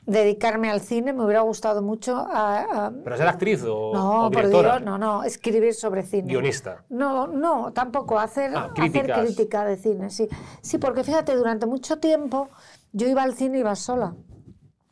[0.06, 1.14] dedicarme al cine.
[1.14, 2.86] Me hubiera gustado mucho a...
[2.88, 4.48] a- ¿Pero ser actriz o, No, o por?
[4.48, 5.24] Dios, no, no.
[5.24, 6.28] Escribir sobre cine.
[6.30, 6.84] Guionista.
[6.90, 8.20] No, no, tampoco.
[8.20, 10.28] Hacer, Ah, hacer crítica de cine, sí.
[10.62, 12.50] Sí, porque fíjate, durante mucho tiempo
[12.92, 14.16] yo iba al cine y iba sola,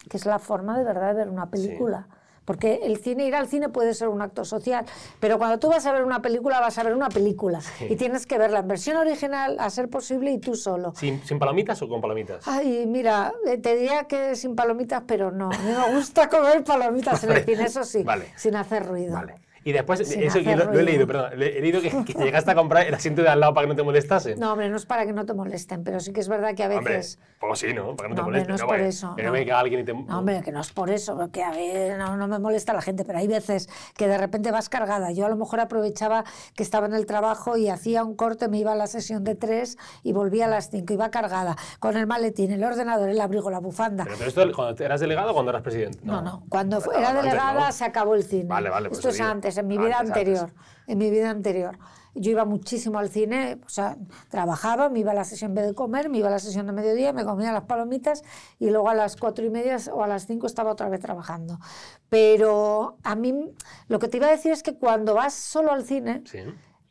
[0.09, 2.07] que es la forma de verdad de ver una película.
[2.45, 4.85] Porque el cine, ir al cine puede ser un acto social,
[5.19, 7.59] pero cuando tú vas a ver una película, vas a ver una película.
[7.89, 10.93] Y tienes que verla en versión original, a ser posible, y tú solo.
[10.95, 12.47] ¿Sin, sin palomitas o con palomitas?
[12.47, 15.47] Ay, mira, eh, te diría que sin palomitas, pero no.
[15.51, 18.33] A mí me gusta comer palomitas en el cine, eso sí, Vale.
[18.35, 19.13] sin hacer ruido.
[19.13, 19.35] Vale.
[19.63, 22.23] Y después, Sin eso hacer lo, lo he leído, perdón, he leído que, que te
[22.23, 24.35] llegaste a comprar el asiento de al lado para que no te molestase.
[24.35, 26.63] No, hombre, no es para que no te molesten, pero sí que es verdad que
[26.63, 27.19] a Hombre, veces...
[27.39, 27.95] pues sí, ¿no?
[27.95, 28.49] Para que no te No, hombre, molesten.
[28.49, 29.93] no es por vaya, eso, Que no venga alguien y te...
[29.93, 32.81] No, hombre, que no es por eso, porque a ver, no, no me molesta la
[32.81, 35.11] gente, pero hay veces que de repente vas cargada.
[35.11, 36.23] Yo a lo mejor aprovechaba
[36.55, 39.35] que estaba en el trabajo y hacía un corte, me iba a la sesión de
[39.35, 43.49] tres y volvía a las cinco, iba cargada, con el maletín, el ordenador, el abrigo,
[43.49, 44.03] la bufanda.
[44.03, 45.99] Pero, pero esto cuando eras delegado o cuando eras presidente.
[46.03, 46.43] No, no.
[46.49, 48.45] Cuando Bueno, era antes, delegada se acabó el cine.
[48.45, 49.27] Vale, vale, pues Esto es digo.
[49.57, 50.39] Antes, en mi vida Antes, antes.
[50.39, 50.53] anterior.
[50.87, 51.77] En mi vida anterior.
[52.15, 53.97] Yo iba muchísimo al cine, o sea,
[54.29, 56.67] trabajaba, me iba a la sesión en vez de comer, me iba a la sesión
[56.67, 58.21] de mediodía, me comía las palomitas
[58.59, 61.57] y luego a las cuatro y media o a las cinco estaba otra vez trabajando.
[62.09, 63.51] Pero a mí
[63.87, 66.39] lo que te iba a decir es que cuando vas solo al cine, Sí.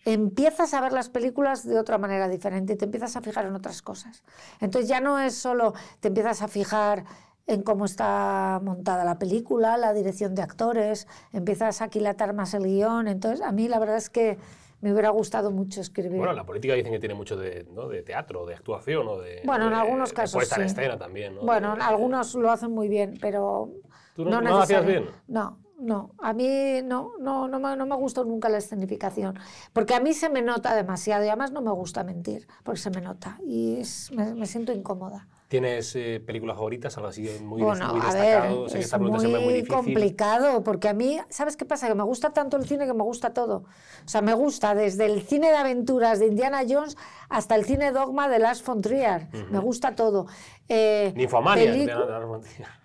[0.05, 3.55] empiezas a ver las películas de otra manera diferente y te empiezas a fijar en
[3.55, 4.25] otras cosas.
[4.61, 7.05] Entonces ya no es solo te empiezas a fijar
[7.47, 12.65] en cómo está montada la película, la dirección de actores, empiezas a aquilatar más el
[12.65, 13.09] guion.
[13.09, 14.39] Entonces, a mí la verdad es que
[14.81, 16.19] me hubiera gustado mucho escribir.
[16.19, 17.89] Bueno, la política dicen que tiene mucho de, ¿no?
[17.89, 19.41] de teatro, de actuación o de.
[19.45, 20.75] Bueno, en de- algunos casos puesta en sí.
[20.75, 21.43] escena también, ¿no?
[21.43, 23.71] Bueno, De- algunos lo hacen muy bien, pero
[24.15, 25.07] ¿Tú no- no lo hacías bien?
[25.29, 26.11] No, no.
[26.19, 29.39] A mí no, no, no, me, no me gustó nunca la escenificación,
[29.73, 32.91] porque a mí se me nota demasiado y además no me gusta mentir, porque se
[32.91, 35.29] me nota y es- me, me siento incómoda.
[35.53, 36.97] ¿Tienes eh, películas favoritas?
[36.97, 38.63] Algo así muy, Bueno, muy destacado.
[38.63, 39.75] ver, sé que es esta pregunta siempre es muy muy difícil.
[39.77, 41.89] complicado, porque a mí, ¿sabes qué pasa?
[41.89, 43.57] Que me gusta tanto el cine que me gusta todo.
[44.03, 46.97] O sea, me gusta desde el cine de aventuras de Indiana Jones
[47.29, 49.29] hasta el cine dogma de Lars von Trier.
[49.51, 50.25] Me gusta todo.
[50.71, 51.71] Eh, Ninfomania.
[51.71, 52.81] pelicu- de Ana Armandía.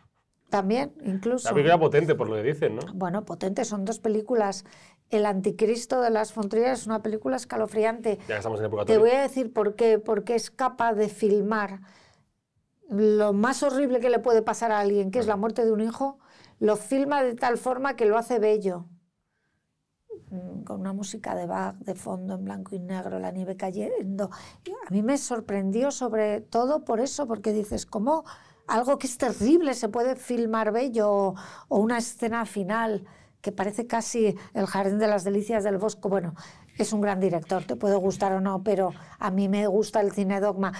[0.49, 1.47] También, incluso.
[1.47, 2.81] La película potente, por lo que dicen, ¿no?
[2.93, 4.65] Bueno, potente, son dos películas.
[5.09, 8.17] El Anticristo de Lars von Trier es una película escalofriante.
[8.21, 9.99] Ya que estamos en el Te voy a decir por qué.
[9.99, 11.79] Porque es capaz de filmar
[12.89, 15.81] lo más horrible que le puede pasar a alguien, que es la muerte de un
[15.81, 16.19] hijo,
[16.59, 18.85] lo filma de tal forma que lo hace bello.
[20.29, 24.29] Mm, Con una música de Bach de fondo en blanco y negro, la nieve cayendo.
[24.87, 28.23] A mí me sorprendió sobre todo por eso, porque dices, ¿cómo
[28.67, 31.09] algo que es terrible se puede filmar bello?
[31.11, 31.35] O,
[31.69, 33.05] o una escena final
[33.41, 36.09] que parece casi el jardín de las delicias del bosco.
[36.09, 36.33] Bueno,
[36.77, 40.11] es un gran director, te puede gustar o no, pero a mí me gusta el
[40.11, 40.73] cine dogma.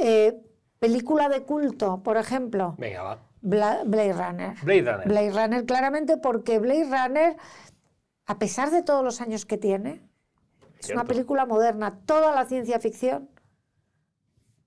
[0.00, 0.40] Eh,
[0.86, 3.18] película de culto, por ejemplo, Venga, va.
[3.40, 4.54] Bla- Blade Runner.
[4.64, 5.06] Blade Runner.
[5.08, 7.36] Blade Runner, claramente porque Blade Runner,
[8.26, 10.02] a pesar de todos los años que tiene,
[10.80, 12.00] es una película moderna.
[12.04, 13.28] Toda la ciencia ficción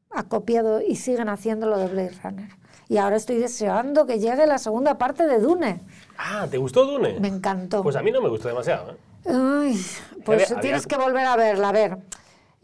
[0.10, 2.50] ha copiado y siguen haciéndolo de Blade Runner.
[2.88, 5.82] Y ahora estoy deseando que llegue la segunda parte de Dune.
[6.18, 7.20] Ah, ¿te gustó Dune?
[7.20, 7.84] Me encantó.
[7.84, 8.92] Pues a mí no me gustó demasiado.
[8.94, 8.98] ¿eh?
[9.26, 9.86] Ay,
[10.24, 11.70] pues había- tienes que volver a verla.
[11.70, 11.98] A ver,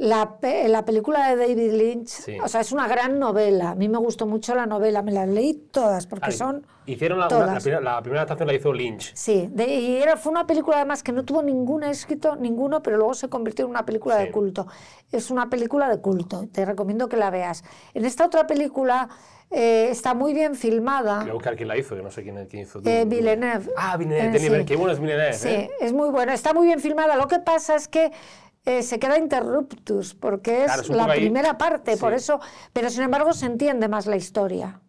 [0.02, 2.38] la, pe- la película de David Lynch, Sí.
[2.44, 3.70] o sea, es una gran novela.
[3.70, 6.66] A mí me gustó mucho la novela, me las leí todas porque Ah, son...
[6.88, 7.64] Hicieron la, una- la todas.
[7.64, 9.12] primera, la primera adaptación la hizo Lynch.
[9.14, 12.98] Sí, de- y era, fue una película además que no tuvo ningún éxito, ninguno, pero
[12.98, 14.24] luego se convirtió en una película Sí.
[14.26, 14.66] de culto.
[15.12, 17.64] Es una película de culto, te recomiendo que la veas.
[17.94, 19.08] En esta otra película
[19.52, 21.20] eh, está muy bien filmada.
[21.22, 22.82] Voy a buscar quién la hizo, que no sé quién, quién hizo.
[22.84, 23.06] Eh.
[23.06, 23.70] Villeneuve.
[23.78, 24.38] Ah, Villeneuve.
[24.38, 24.66] Eh, sí.
[24.66, 25.34] Qué bueno es Villeneuve.
[25.34, 25.70] Sí, ¿eh?
[25.80, 27.16] es muy buena, está muy bien filmada.
[27.18, 28.12] Lo que pasa es que
[28.66, 32.40] eh, se queda interruptus, porque es, Claro, la ahí- primera parte, por eso,
[32.74, 34.82] pero sin embargo se entiende más la historia.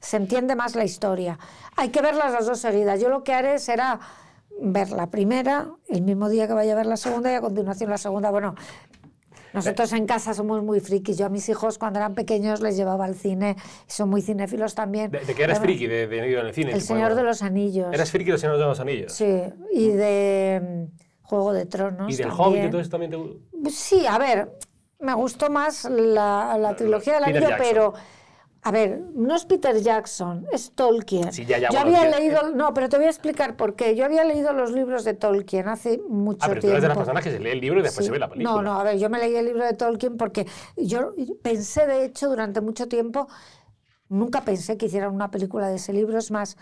[0.00, 1.38] Se entiende más la historia.
[1.76, 3.00] Hay que verlas las dos seguidas.
[3.00, 3.98] Yo lo que haré será
[4.60, 7.90] ver la primera el mismo día que vaya a ver la segunda y a continuación
[7.90, 8.30] la segunda.
[8.30, 8.54] Bueno,
[9.52, 11.16] nosotros en casa somos muy frikis.
[11.16, 15.10] Yo a mis hijos cuando eran pequeños les llevaba al cine, son muy cinéfilos también.
[15.10, 16.72] ¿De, de qué eres Bueno, friki de, de ir en el cine?
[16.72, 17.88] El Señor de los Anillos.
[17.92, 19.12] ¿Eres friki del Señor de los Anillos?
[19.12, 19.42] Sí,
[19.72, 20.88] y de
[21.26, 22.12] Juego de Tronos.
[22.12, 22.64] ¿Y del también.
[22.66, 23.10] Hobbit eso también
[23.62, 24.52] te Sí, a ver,
[25.00, 27.94] me gustó más la, la trilogía del anillo, pero.
[28.62, 31.32] A ver, no es Peter Jackson, es Tolkien.
[31.32, 33.94] Sí, ya, ya, Yo había leído, no, pero te voy a explicar por qué.
[33.94, 36.72] Yo había leído los libros de Tolkien hace mucho Ah, pero tú tiempo.
[36.72, 38.06] eres de las personas que se lee el libro y después Sí.
[38.08, 38.56] se ve la película.
[38.56, 41.12] No, no, a ver, yo me leí el libro de Tolkien porque yo
[41.44, 43.28] pensé, de hecho, durante mucho tiempo,
[44.08, 46.18] nunca pensé que hicieran una película de ese libro.
[46.18, 46.56] Es más,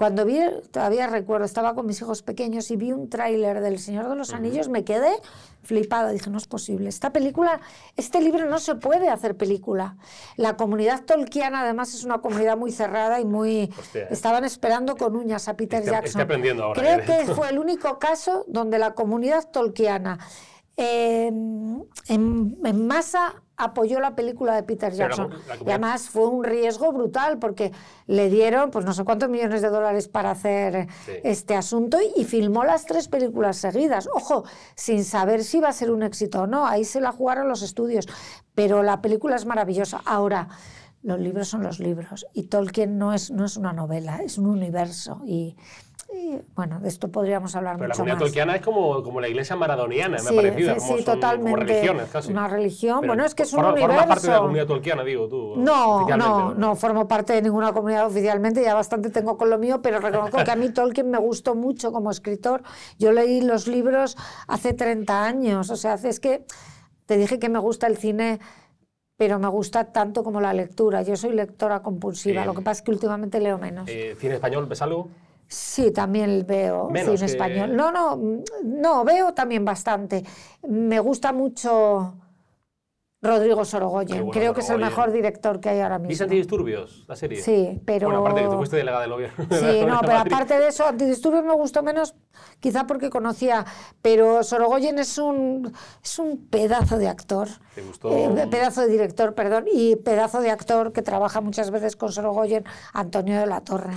[0.00, 0.40] cuando vi,
[0.70, 4.32] todavía recuerdo, estaba con mis hijos pequeños y vi un tráiler del Señor de los
[4.32, 5.10] Anillos, me quedé
[5.62, 6.08] flipada.
[6.08, 6.88] Dije, no es posible.
[6.88, 7.60] Esta película,
[7.98, 9.98] este libro no se puede hacer película.
[10.36, 13.74] La comunidad tolkiana, además, es una comunidad muy cerrada y muy...
[13.78, 14.08] Hostia, eh.
[14.08, 16.22] Estaban esperando con uñas a Peter Jackson.
[16.22, 20.18] aprendiendo ahora, Creo eh, que fue el único caso donde la comunidad tolkiana
[20.78, 25.30] eh, en, en masa apoyó la película de Peter la Jackson.
[25.48, 27.72] la y además fue un riesgo brutal porque
[28.06, 31.12] le dieron pues no sé cuántos millones de dólares para hacer Sí.
[31.24, 34.08] este asunto y, y filmó las tres películas seguidas.
[34.14, 34.44] Ojo,
[34.74, 36.66] sin saber si iba a ser un éxito o no.
[36.66, 38.06] Ahí se la jugaron los estudios.
[38.54, 40.00] Pero la película es maravillosa.
[40.04, 40.48] Ahora,
[41.02, 44.46] los libros son los libros y Tolkien no es, no es una novela, es un
[44.46, 45.22] universo.
[45.24, 45.56] Y,
[46.54, 48.22] bueno, de esto podríamos hablar Pero la mucho comunidad más.
[48.24, 50.74] tolkiana es como, como la iglesia maradoniana, me ha parecido.
[50.74, 51.50] sí, como sí, son totalmente.
[51.52, 52.32] Como religiones casi.
[52.32, 54.42] Una religión, Pero bueno, es que es un forma- Formas parte de la universo.
[54.42, 55.54] comunidad tolkiana, digo tú.
[55.56, 59.80] No, no, no formo parte de ninguna comunidad oficialmente, ya bastante tengo con lo mío,
[59.82, 62.62] pero reconozco que a mí Tolkien me gustó mucho como escritor.
[62.98, 64.16] Yo leí los libros
[64.48, 66.44] hace 30 años, o sea, es que
[67.06, 68.40] te dije que me gusta el cine,
[69.16, 71.02] pero me gusta tanto como la lectura.
[71.02, 73.88] Yo soy lectora compulsiva, Eh, lo que pasa es que últimamente leo menos.
[73.88, 75.08] Eh, ¿Cine español ves algo?
[75.52, 77.74] Sí, también veo Menos cine que- español.
[77.76, 78.42] No, no, mm,
[78.80, 80.24] no, veo también bastante.
[80.68, 82.14] Me gusta mucho
[83.22, 84.18] Rodrigo Sorogoyen.
[84.26, 86.08] Bueno, Creo que es el mejor director que hay ahora mismo.
[86.08, 87.42] ¿Viste Antidisturbios, la serie?
[87.42, 88.06] Sí, pero...
[88.06, 89.44] Bueno, aparte que tú fuiste delegada del gobierno.
[89.50, 90.32] Sí, no, pero Madrid.
[90.32, 92.14] aparte de eso, Antidisturbios me gustó menos
[92.60, 93.66] quizá porque conocía,
[94.00, 95.70] pero Sorogoyen es un,
[96.02, 98.10] es un pedazo de actor, ¿Te gustó?
[98.10, 102.64] eh, pedazo de director, perdón, y pedazo de actor que trabaja muchas veces con Sorogoyen,
[102.94, 103.92] Antonio de la Torre.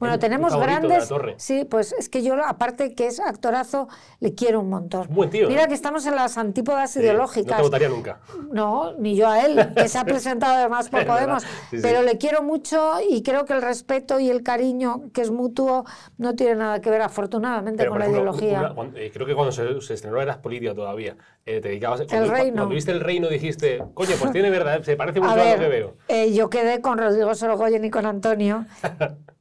[0.00, 1.08] Bueno, El- tenemos mi favorito de la grandes...
[1.08, 1.34] Torre.
[1.38, 5.06] Sí, pues es que yo, aparte que es actorazo, le quiero un montón.
[5.10, 5.68] Buen tío, Mira ¿eh?
[5.68, 7.52] que estamos en las antípodas Sí, ideológicas.
[7.52, 8.18] No te votaría nunca.
[8.50, 8.63] No,
[8.98, 11.42] ni yo a él, que se ha presentado además por Podemos.
[11.42, 11.78] sí, sí.
[11.82, 15.84] Pero le quiero mucho y creo que el respeto y el cariño, que es mutuo,
[16.18, 18.58] no tiene nada que ver, afortunadamente, Pero, con la ejemplo, ideología.
[18.60, 21.16] una- cuando- eh, creo que cuando se, se estrenó eras política todavía.
[21.46, 22.56] eh, te dedicabas, cuando, Reino.
[22.56, 25.44] Cuando viste el reino dijiste, coño, pues tiene verdad, se parece mucho a a, lo
[25.44, 25.94] ver, que veo.
[26.08, 28.64] eh, yo quedé con Rodrigo Sorogoyen y con Antonio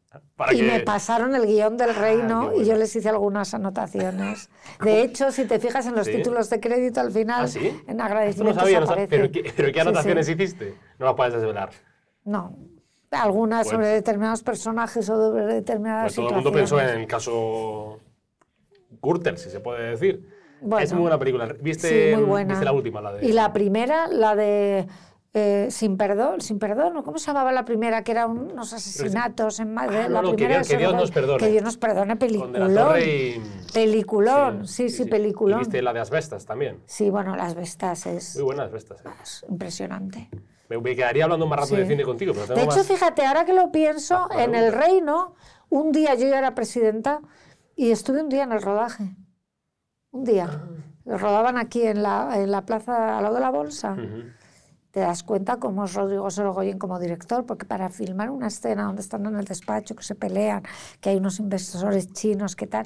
[0.45, 2.61] Para y que, me pasaron el guion del reino qué bueno.
[2.61, 4.49] y yo les hice algunas anotaciones.
[4.83, 6.13] De hecho, si te fijas en los Sí.
[6.17, 7.81] títulos de crédito al final, ¿Ah, sí?
[7.87, 9.07] en no agradecimientos no sabía.
[9.07, 10.33] ¿Pero, qué, pero qué Sí, anotaciones sí.
[10.33, 10.75] hiciste?
[10.99, 11.69] No las puedes desvelar.
[12.25, 12.55] No,
[13.11, 17.07] algunas Pues- sobre determinados personajes o sobre determinadas Pues todo el mundo pensó en el
[17.07, 17.99] caso
[19.01, 20.29] Gürtel, si se puede decir.
[20.61, 20.83] Bueno.
[20.83, 21.53] es muy buena película.
[21.59, 22.49] ¿Viste, Sí, muy buena.
[22.53, 23.01] ¿Viste la última?
[23.01, 24.87] La de, Y la primera, la de
[25.35, 27.01] eh, Sin Perdón, Sin Perdón.
[27.03, 28.03] ¿cómo se llamaba la primera?
[28.03, 29.97] Que eran unos asesinatos en Madrid.
[30.03, 31.39] Ah, no, la no, que primera Dios- que Dios nos perdone.
[31.39, 32.99] Que Dios nos perdone, peliculón.
[33.03, 33.41] y...
[33.73, 35.59] Peliculón, sí, sí, ¿Y peliculón.
[35.59, 36.81] viste la de Asbestas también?
[36.85, 39.01] Sí, bueno, Las Vestas es, Muy buena Asbestas.
[39.05, 39.09] eh.
[39.23, 40.29] es impresionante.
[40.69, 41.89] Me, me quedaría hablando más rato de Sí.
[41.89, 42.87] cine contigo, pero tengo De hecho, más...
[42.87, 45.35] fíjate, ahora que lo pienso, Ah, en el reino,
[45.69, 47.21] un día yo ya era presidenta
[47.75, 49.15] y estuve un día en el rodaje.
[50.11, 50.47] Un día.
[50.49, 51.17] Ah.
[51.17, 53.97] Rodaban aquí en la, en la plaza al lado de la bolsa.
[54.93, 59.01] Te das cuenta cómo es Rodrigo Sorogoyen como director, porque para filmar una escena donde
[59.01, 60.61] están en el despacho, que se pelean,
[61.01, 62.85] que hay unos inversores chinos, que tal,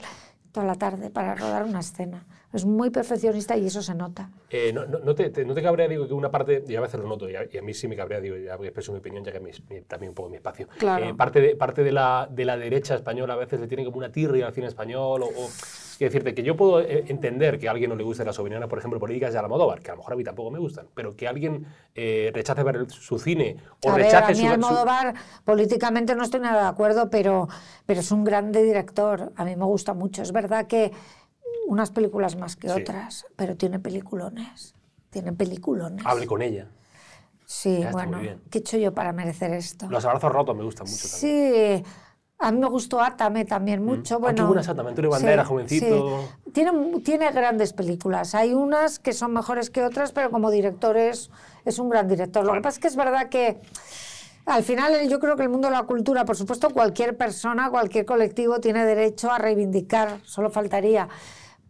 [0.53, 2.25] toda la tarde para rodar una escena.
[2.53, 4.29] Es muy perfeccionista y eso se nota.
[4.49, 6.79] Eh, no, no, no te, te- no te cabrea, digo, que una parte, y a
[6.81, 8.99] veces lo noto, y a, y a mí sí me cabrea, digo, ya expreso mi
[8.99, 10.69] opinión, ya que es también un poco mi espacio.
[10.77, 11.07] Claro.
[11.09, 13.97] Eh, parte de, parte de, la, de la derecha española a veces le tiene como
[13.97, 15.49] una tirria al cine español, o, o-
[15.97, 18.69] quiero decirte que yo puedo eh, entender que a alguien no le guste las opiniones,
[18.69, 21.15] por ejemplo, políticas de Almodóvar, que a lo mejor a mí tampoco me gustan, pero
[21.15, 24.47] que alguien eh, rechace ver su cine, o a ver, rechace a mí su, su-
[24.53, 27.47] Almodóvar políticamente no estoy nada de acuerdo, pero,
[27.85, 29.31] pero es un grande director.
[29.35, 30.21] A mí me gusta mucho.
[30.21, 30.91] Es verdad que
[31.67, 32.81] unas películas más que Sí.
[32.81, 34.75] otras, pero tiene peliculones.
[35.09, 36.05] Tiene peliculones.
[36.05, 36.67] hable con ella.
[37.45, 38.19] Sí, Ya bueno.
[38.49, 39.87] ¿qué he hecho yo para merecer esto?
[39.89, 41.83] Los abrazos rotos me gustan mucho también.
[42.39, 44.15] A mí me gustó Átame también mucho.
[44.15, 46.21] Ah, qué Bueno, buena es Átame, Antonio Banderas, sí, jovencito.
[46.45, 46.51] sí.
[46.51, 48.35] Tiene, tiene grandes películas.
[48.35, 51.31] Hay unas que son mejores que otras, pero como director es,
[51.65, 52.45] es un gran director.
[52.45, 53.59] Lo que pasa es que es verdad que
[54.45, 57.69] al final eh, yo creo que el mundo de la cultura, por supuesto, cualquier persona,
[57.71, 61.09] cualquier colectivo tiene derecho a reivindicar, solo faltaría.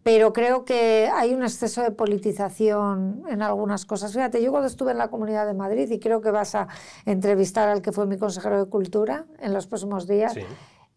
[0.02, 4.12] Pero creo que hay un exceso de politización en algunas cosas.
[4.12, 6.68] Fíjate, yo cuando estuve en la Comunidad de Madrid, y creo que vas a
[7.04, 10.40] entrevistar al que fue mi consejero de Cultura en los próximos días, Sí.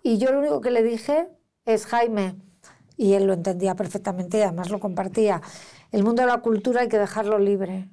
[0.03, 1.27] y yo lo único que le dije
[1.65, 2.35] es, Jaime,
[2.95, 5.41] y él lo entendía perfectamente y además lo compartía,
[5.91, 7.89] el mundo de la cultura hay que dejarlo libre,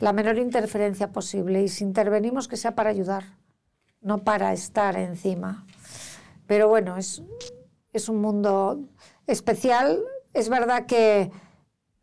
[0.00, 3.24] la menor interferencia posible, y si intervenimos que sea para ayudar,
[4.00, 5.66] no para estar encima.
[6.46, 7.22] Pero bueno, es,
[7.92, 8.80] es un mundo
[9.26, 10.02] especial.
[10.36, 11.30] Es verdad que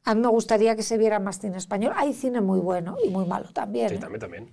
[0.04, 1.94] a mí me gustaría que se viera más cine español.
[1.96, 4.00] Hay cine muy bueno y muy malo también, Sí, ¿eh?
[4.00, 4.52] también, también.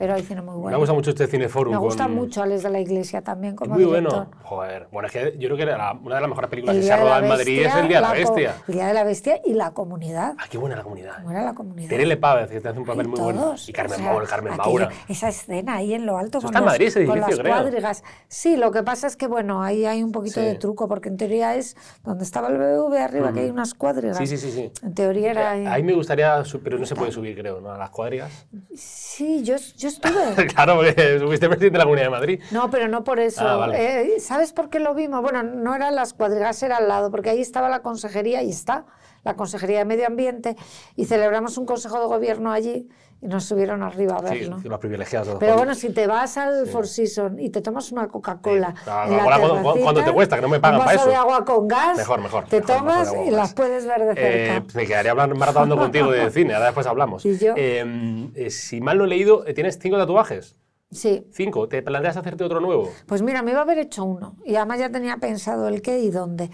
[0.00, 0.78] Pero hay cine muy Me bueno.
[0.78, 1.74] gusta mucho este Cineforum.
[1.74, 4.12] Me gusta con- mucho Alex de la Iglesia también como muy director.
[4.12, 4.30] bueno.
[4.44, 4.88] Joder.
[4.90, 6.92] Bueno, es que yo creo que la- una de las mejores películas El que se
[6.94, 8.54] ha rodado en Madrid es El Día de la Bestia.
[8.66, 10.34] El Día de la Bestia y la comunidad.
[10.38, 11.16] Ah, qué buena la comunidad.
[11.18, 11.90] ¿Cómo era la comunidad?
[11.90, 13.54] Terele Pávez, que te hace un papel Ay, muy bueno.
[13.68, 14.88] Y Carmen o sea, Maura, Carmen Maura.
[15.06, 17.42] Esa escena ahí en lo alto Eso con, está en Madrid, ese con las edificio,
[17.44, 17.54] creo.
[17.62, 18.02] cuadrigas.
[18.28, 20.46] Sí, lo que pasa es que, bueno, ahí hay un poquito Sí.
[20.46, 24.16] de truco, porque en teoría es donde estaba el BBV arriba, que hay unas cuadrigas.
[24.16, 24.72] Sí, sí, sí, sí.
[24.82, 25.50] En teoría era...
[25.50, 27.70] ahí- Ahí me gustaría, pero no se puede subir, creo, ¿no?
[27.70, 28.30] A las cuadrigas.
[28.74, 30.46] Sí, yo, yo estuve.
[30.54, 32.40] claro, porque subiste presidente de la Comunidad de Madrid.
[32.50, 33.46] No, pero no por eso.
[33.46, 34.14] Ah, vale.
[34.14, 35.22] Eh, ¿Sabes por qué lo vimos?
[35.22, 38.86] Bueno, no eran las cuadrigas, era al lado, porque ahí estaba la consejería, y está
[39.22, 40.56] la Consejería de Medio Ambiente,
[40.96, 42.88] y celebramos un consejo de gobierno allí
[43.22, 44.58] y nos subieron arriba a Sí, verlo.
[44.64, 45.28] los privilegiados.
[45.28, 45.76] los Pero jóvenes.
[45.76, 48.74] bueno, si te vas al Four Seasons y te tomas una Coca-Cola.
[48.76, 48.82] Sí.
[48.88, 51.10] Ah, cuando- cuando te cuesta, que no me pagan un para vaso eso.
[51.10, 51.96] de agua con gas.
[51.98, 54.56] Mejor, mejor, Te mejor, tomas mejor y las puedes ver de cerca.
[54.56, 57.24] Eh, me quedaría hablando, rato hablando contigo de cine, ahora después hablamos.
[57.26, 57.52] ¿Y yo?
[57.56, 60.56] Eh, eh, si mal no he leído, eh, ¿tienes cinco tatuajes?
[60.90, 61.24] sí.
[61.30, 61.68] ¿Cinco?
[61.68, 62.90] ¿Te planteas hacerte otro nuevo?
[63.06, 64.34] Pues mira, me iba a haber hecho uno.
[64.44, 66.50] Y además ya tenía pensado el qué y dónde.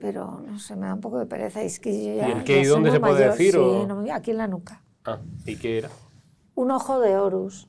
[0.00, 1.62] Pero no sé, me da un poco de pereza.
[1.62, 3.58] y Es que yo ya, ¿Y el qué ya y dónde se puede decir, Sí,
[3.58, 3.86] o?
[3.86, 4.82] no, aquí en la nuca.
[5.04, 5.88] Ah, ¿y qué era?
[6.54, 7.68] Un ojo de Horus.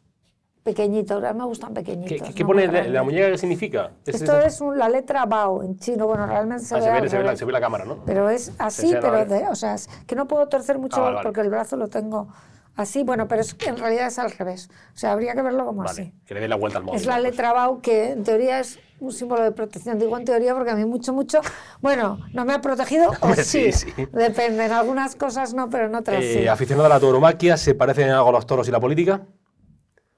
[0.64, 2.28] Pequeñito, ahora me gustan ¿Qué, pequeñitos.
[2.30, 3.32] qué- qué no pone la, muñeca?
[3.32, 3.92] ¿Qué significa?
[4.06, 6.08] ¿Es Esto es un- la letra Bao en chino.
[6.08, 7.40] Bueno, realmente se Ah, ve se, ve, se, ve la, revés.
[7.40, 7.98] se ve la cámara, ¿no?
[8.06, 11.16] Pero es así, pero de, o sea, es que no puedo torcer mucho Ah, vale,
[11.16, 11.26] vale.
[11.28, 12.30] porque el brazo lo tengo
[12.76, 14.70] así, bueno, pero es que en realidad es al revés.
[14.94, 16.14] O sea, habría que verlo como Vale, así.
[16.26, 17.00] que le dé la vuelta al móvil.
[17.00, 17.24] Es la pues.
[17.24, 20.00] letra BAU que en teoría es un símbolo de protección.
[20.00, 21.40] Digo en teoría porque a mí mucho, mucho,
[21.82, 24.06] bueno, no me ha protegido o sí, sí, sí.
[24.14, 26.48] Depende, en algunas cosas no, pero en otras Eh, sí.
[26.48, 29.22] aficionado a la tauromaquia, ¿se parecen en algo los toros y la política?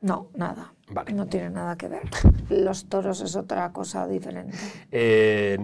[0.01, 0.72] No, nada.
[0.91, 1.14] Vale.
[1.14, 2.03] No tiene nada que ver.
[2.49, 4.56] Los toros es otra cosa diferente.
[4.91, 5.58] Eh,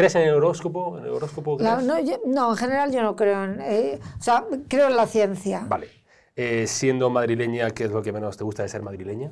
[0.00, 0.96] ¿Crees en el horóscopo?
[0.98, 1.86] ¿En el horóscopo La- crees?
[1.86, 3.60] no, yo- no, en general yo no creo en...
[3.60, 5.64] eh, o sea, creo en la ciencia.
[5.68, 5.88] Vale.
[6.36, 9.30] Eh, siendo madrileña, ¿qué es lo que menos te gusta de ser madrileña?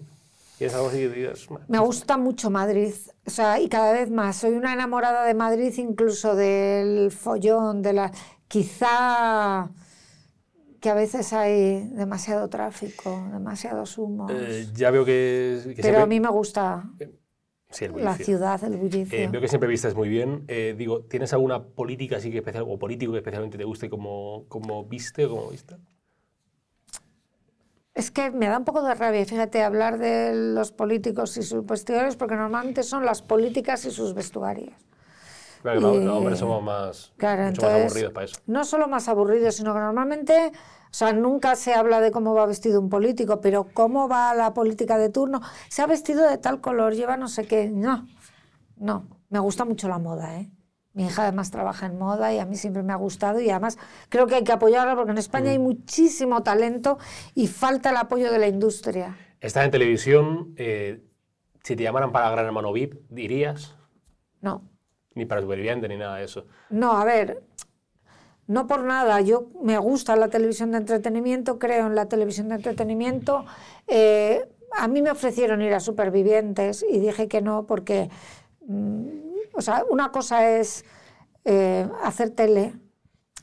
[0.58, 1.46] ¿Tienes algo así que digas?
[1.48, 2.92] "Bueno, Me gusta mucho Madrid,
[3.26, 4.36] o sea, y cada vez más.
[4.36, 8.12] Soy una enamorada de Madrid, incluso del follón, de la...
[8.48, 9.70] Quizá
[10.80, 14.30] que a veces hay demasiado tráfico, demasiados humos.
[14.34, 16.02] eh, ya veo que, que pero siempre...
[16.02, 16.84] a mí me gusta
[17.70, 19.18] Sí, el la ciudad, el bullicio.
[19.18, 20.44] Eh, veo que siempre vistes muy bien.
[20.48, 24.44] Eh, digo, ¿tienes alguna política así que especial o político que especialmente te guste como,
[24.48, 25.76] como viste o como viste?
[27.94, 31.66] Es que me da un poco de rabia, fíjate, hablar de los políticos y sus
[31.66, 34.72] vestuarios, porque normalmente son las políticas y sus vestuarios.
[35.62, 38.40] Claro, no, Y- no, hombre, somos más, Claro, mucho más entonces, aburridos para eso.
[38.46, 40.52] no solo más aburridos, sino que normalmente,
[40.91, 44.55] o sea, nunca se habla de cómo va vestido un político, pero cómo va la
[44.55, 48.07] política de turno, se ha vestido de tal color, lleva no sé qué, no,
[48.76, 50.51] no, me gusta mucho la moda, ¿eh?
[50.95, 53.78] Mi hija además trabaja en moda y a mí siempre me ha gustado y además
[54.09, 56.99] creo que hay que apoyarla porque en España hay muchísimo talento
[57.36, 59.16] y falta el apoyo de la industria.
[59.41, 61.05] Estás en televisión, eh,
[61.62, 63.76] si te llamaran para Gran Hermano VIP, ¿dirías?
[64.41, 64.68] No,
[65.14, 66.47] Ni para Superviviente ni nada de eso.
[66.70, 67.45] No, a ver,
[68.49, 69.20] no por nada.
[69.20, 73.44] Yo me gusta la televisión de entretenimiento, creo en la televisión de entretenimiento.
[73.86, 78.11] Eh, a mí me ofrecieron ir a Supervivientes y dije que no porque,
[78.66, 79.07] mm,
[79.55, 80.84] o sea, una cosa es
[81.44, 82.74] eh, hacer tele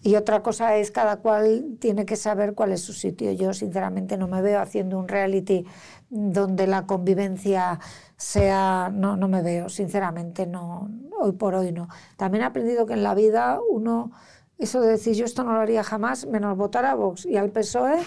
[0.02, 3.32] y otra cosa es cada cual tiene que saber cuál es su sitio.
[3.32, 5.66] Yo sinceramente no me veo haciendo un reality
[6.10, 7.80] donde la convivencia
[8.18, 10.90] sea, no, no me veo, sinceramente, no,
[11.20, 11.90] hoy por hoy no.
[12.18, 14.12] También he aprendido que en la vida uno,
[14.58, 17.52] eso de decir yo esto no lo haría jamás, menos votar a Vox y al
[17.52, 18.00] PSOE,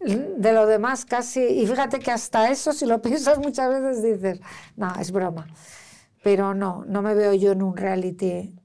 [0.00, 4.40] de lo demás casi, y fíjate que hasta eso, si lo piensas muchas veces dices,
[4.76, 5.46] no, es broma.
[6.22, 8.59] Pero no, no me veo yo en un reality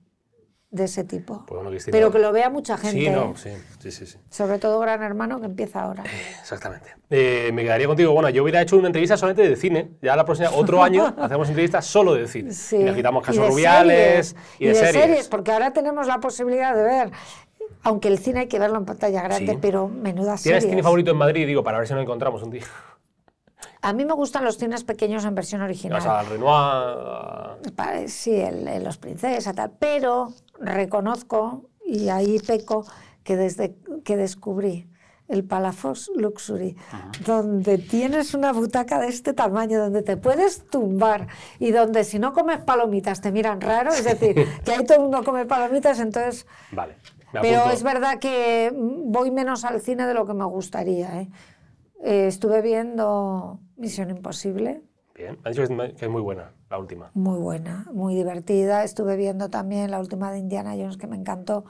[0.75, 1.43] de ese tipo.
[1.47, 1.91] Pues bueno, Cristina.
[1.95, 3.11] Pero que lo vea mucha gente, Sí, ¿eh?
[3.11, 3.49] no, sí,
[3.79, 4.05] sí, sí.
[4.05, 4.17] sí.
[4.29, 6.03] sobre todo Gran Hermano que empieza ahora.
[6.41, 6.95] Exactamente.
[7.09, 8.11] Eh, me quedaría contigo.
[8.13, 9.91] Bueno, yo hubiera hecho una entrevista solamente de cine.
[10.01, 12.51] Ya la próxima, otro año, hacemos entrevistas solo de cine.
[12.51, 12.77] Sí.
[12.77, 15.27] Y nos quitamos casos rubiales series, y de, series.
[15.27, 17.11] porque ahora tenemos la posibilidad de ver,
[17.83, 19.59] aunque el cine hay que verlo en pantalla grande, Sí.
[19.61, 20.71] pero menudas ¿Tienes series.
[20.71, 21.45] cine favorito en Madrid?
[21.47, 22.63] Digo, para ver si nos encontramos un día.
[23.81, 25.99] A mí me gustan los cines pequeños en versión original.
[25.99, 28.09] Vas al Renoir.
[28.09, 29.71] Sí, el, el Los Princesas, tal.
[29.77, 32.85] Pero reconozco, y ahí peco,
[33.23, 34.87] que desde que descubrí
[35.27, 36.75] el Palafox Luxury,
[37.25, 41.27] donde tienes una butaca de este tamaño, donde te puedes tumbar
[41.59, 44.35] y donde si no comes palomitas te miran raro, es decir,
[44.65, 46.45] que ahí todo el mundo come palomitas, entonces...
[46.71, 46.95] Vale.
[47.41, 51.21] Pero es verdad que voy menos al cine de lo que me gustaría.
[51.21, 51.29] ¿eh?
[52.01, 54.83] Eh, estuve viendo Misión Imposible,
[55.15, 55.37] Bien.
[55.43, 57.09] Me ha dicho que es- muy buena, la última.
[57.13, 58.83] muy buena, muy divertida.
[58.83, 61.65] Estuve viendo también la última de Indiana Jones que me encantó.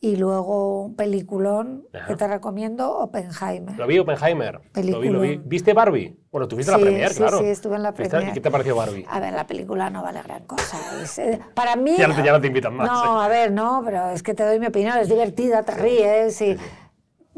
[0.00, 2.06] Y luego un peliculón Ajá.
[2.06, 3.76] que te recomiendo, Oppenheimer.
[3.76, 4.60] Lo vi, Oppenheimer.
[4.76, 5.40] Lo vi, lo vi.
[5.44, 6.16] ¿Viste Barbie?
[6.30, 7.38] Bueno, tú viste la premier, sí, claro.
[7.40, 8.30] sí, estuve en la ¿Viste- premier.
[8.30, 9.04] ¿Y qué te pareció Barbie?
[9.10, 10.78] A ver, la película no vale gran cosa.
[11.02, 11.96] es, eh, para mí...
[11.98, 13.24] Ya no te- ya no te invitan más, No, ¿eh?
[13.24, 14.96] a ver, no, pero es que te doy mi opinión.
[14.98, 16.56] Es divertida, te ríes y...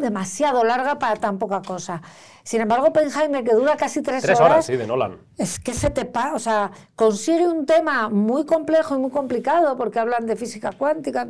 [0.00, 2.00] Demasiado larga para tan poca cosa.
[2.42, 5.18] Sin embargo, Oppenheimer, que dura casi tres, Tres horas, sí, de Nolan.
[5.36, 9.76] es que se te pasa, o sea, consigue un tema muy complejo y muy complicado
[9.76, 11.28] porque hablan de física cuántica,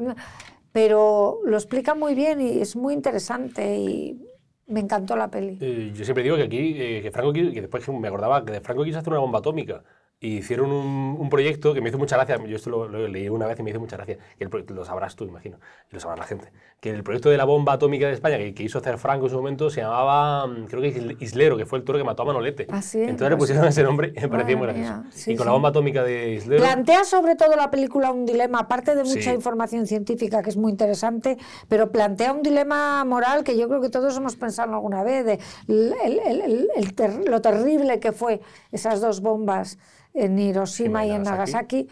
[0.72, 4.24] pero lo explica muy bien y es muy interesante y
[4.68, 5.58] me encantó la peli.
[5.60, 8.60] Eh, yo siempre digo que aquí, eh, que Franco, que después me acordaba que de
[8.60, 9.82] Franco quiso hacer una bomba atómica.
[10.22, 13.30] Y hicieron un, un proyecto que me hizo mucha gracia, yo esto lo, lo leí
[13.30, 15.56] una vez y me hizo mucha gracia, que el lo sabrás tú, imagino,
[15.90, 18.52] y lo sabrá la gente, que el proyecto de la bomba atómica de España que,
[18.52, 21.64] que hizo hacer Franco en su momento se llamaba, mm, creo que Isl- Islero, que
[21.64, 22.66] fue el toro que mató a Manolete.
[22.70, 25.02] Ah, sí, Entonces le pusieron ese nombre y me parecía muy gracioso.
[25.10, 25.48] sí, y con sí.
[25.48, 26.62] la bomba atómica de Islero...
[26.64, 29.30] Plantea sobre todo la película un dilema, aparte de mucha Sí.
[29.30, 33.88] información científica que es muy interesante, pero plantea un dilema moral que yo creo que
[33.88, 39.22] todos hemos pensado alguna vez, de el- el ter- lo terrible que fue esas dos
[39.22, 39.78] bombas
[40.14, 41.88] en Hiroshima y en Nagasaki.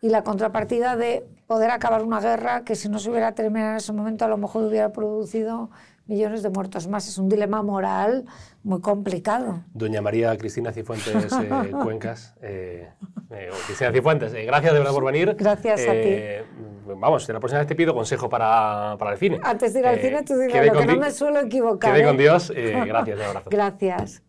[0.00, 3.76] Y la contrapartida de poder acabar una guerra que si no se hubiera terminado en
[3.76, 5.70] ese momento a lo mejor hubiera producido
[6.06, 7.06] millones de muertos más.
[7.06, 8.24] Es un dilema moral
[8.64, 9.62] muy complicado.
[9.72, 12.88] Doña María Cristina Cifuentes eh, Cuencas, eh,
[13.30, 15.36] Eh, Cristina Cifuentes, eh, gracias de verdad por venir.
[15.38, 16.44] Gracias a Eh,
[16.84, 19.40] Vamos, de la próxima vez te pido consejo para, para el cine.
[19.44, 21.94] Antes de ir al Eh, cine, tú dirás lo que no me suelo equivocar.
[21.94, 22.50] Quede con Dios.
[22.86, 23.50] gracias, un abrazo.
[23.50, 24.22] Gracias.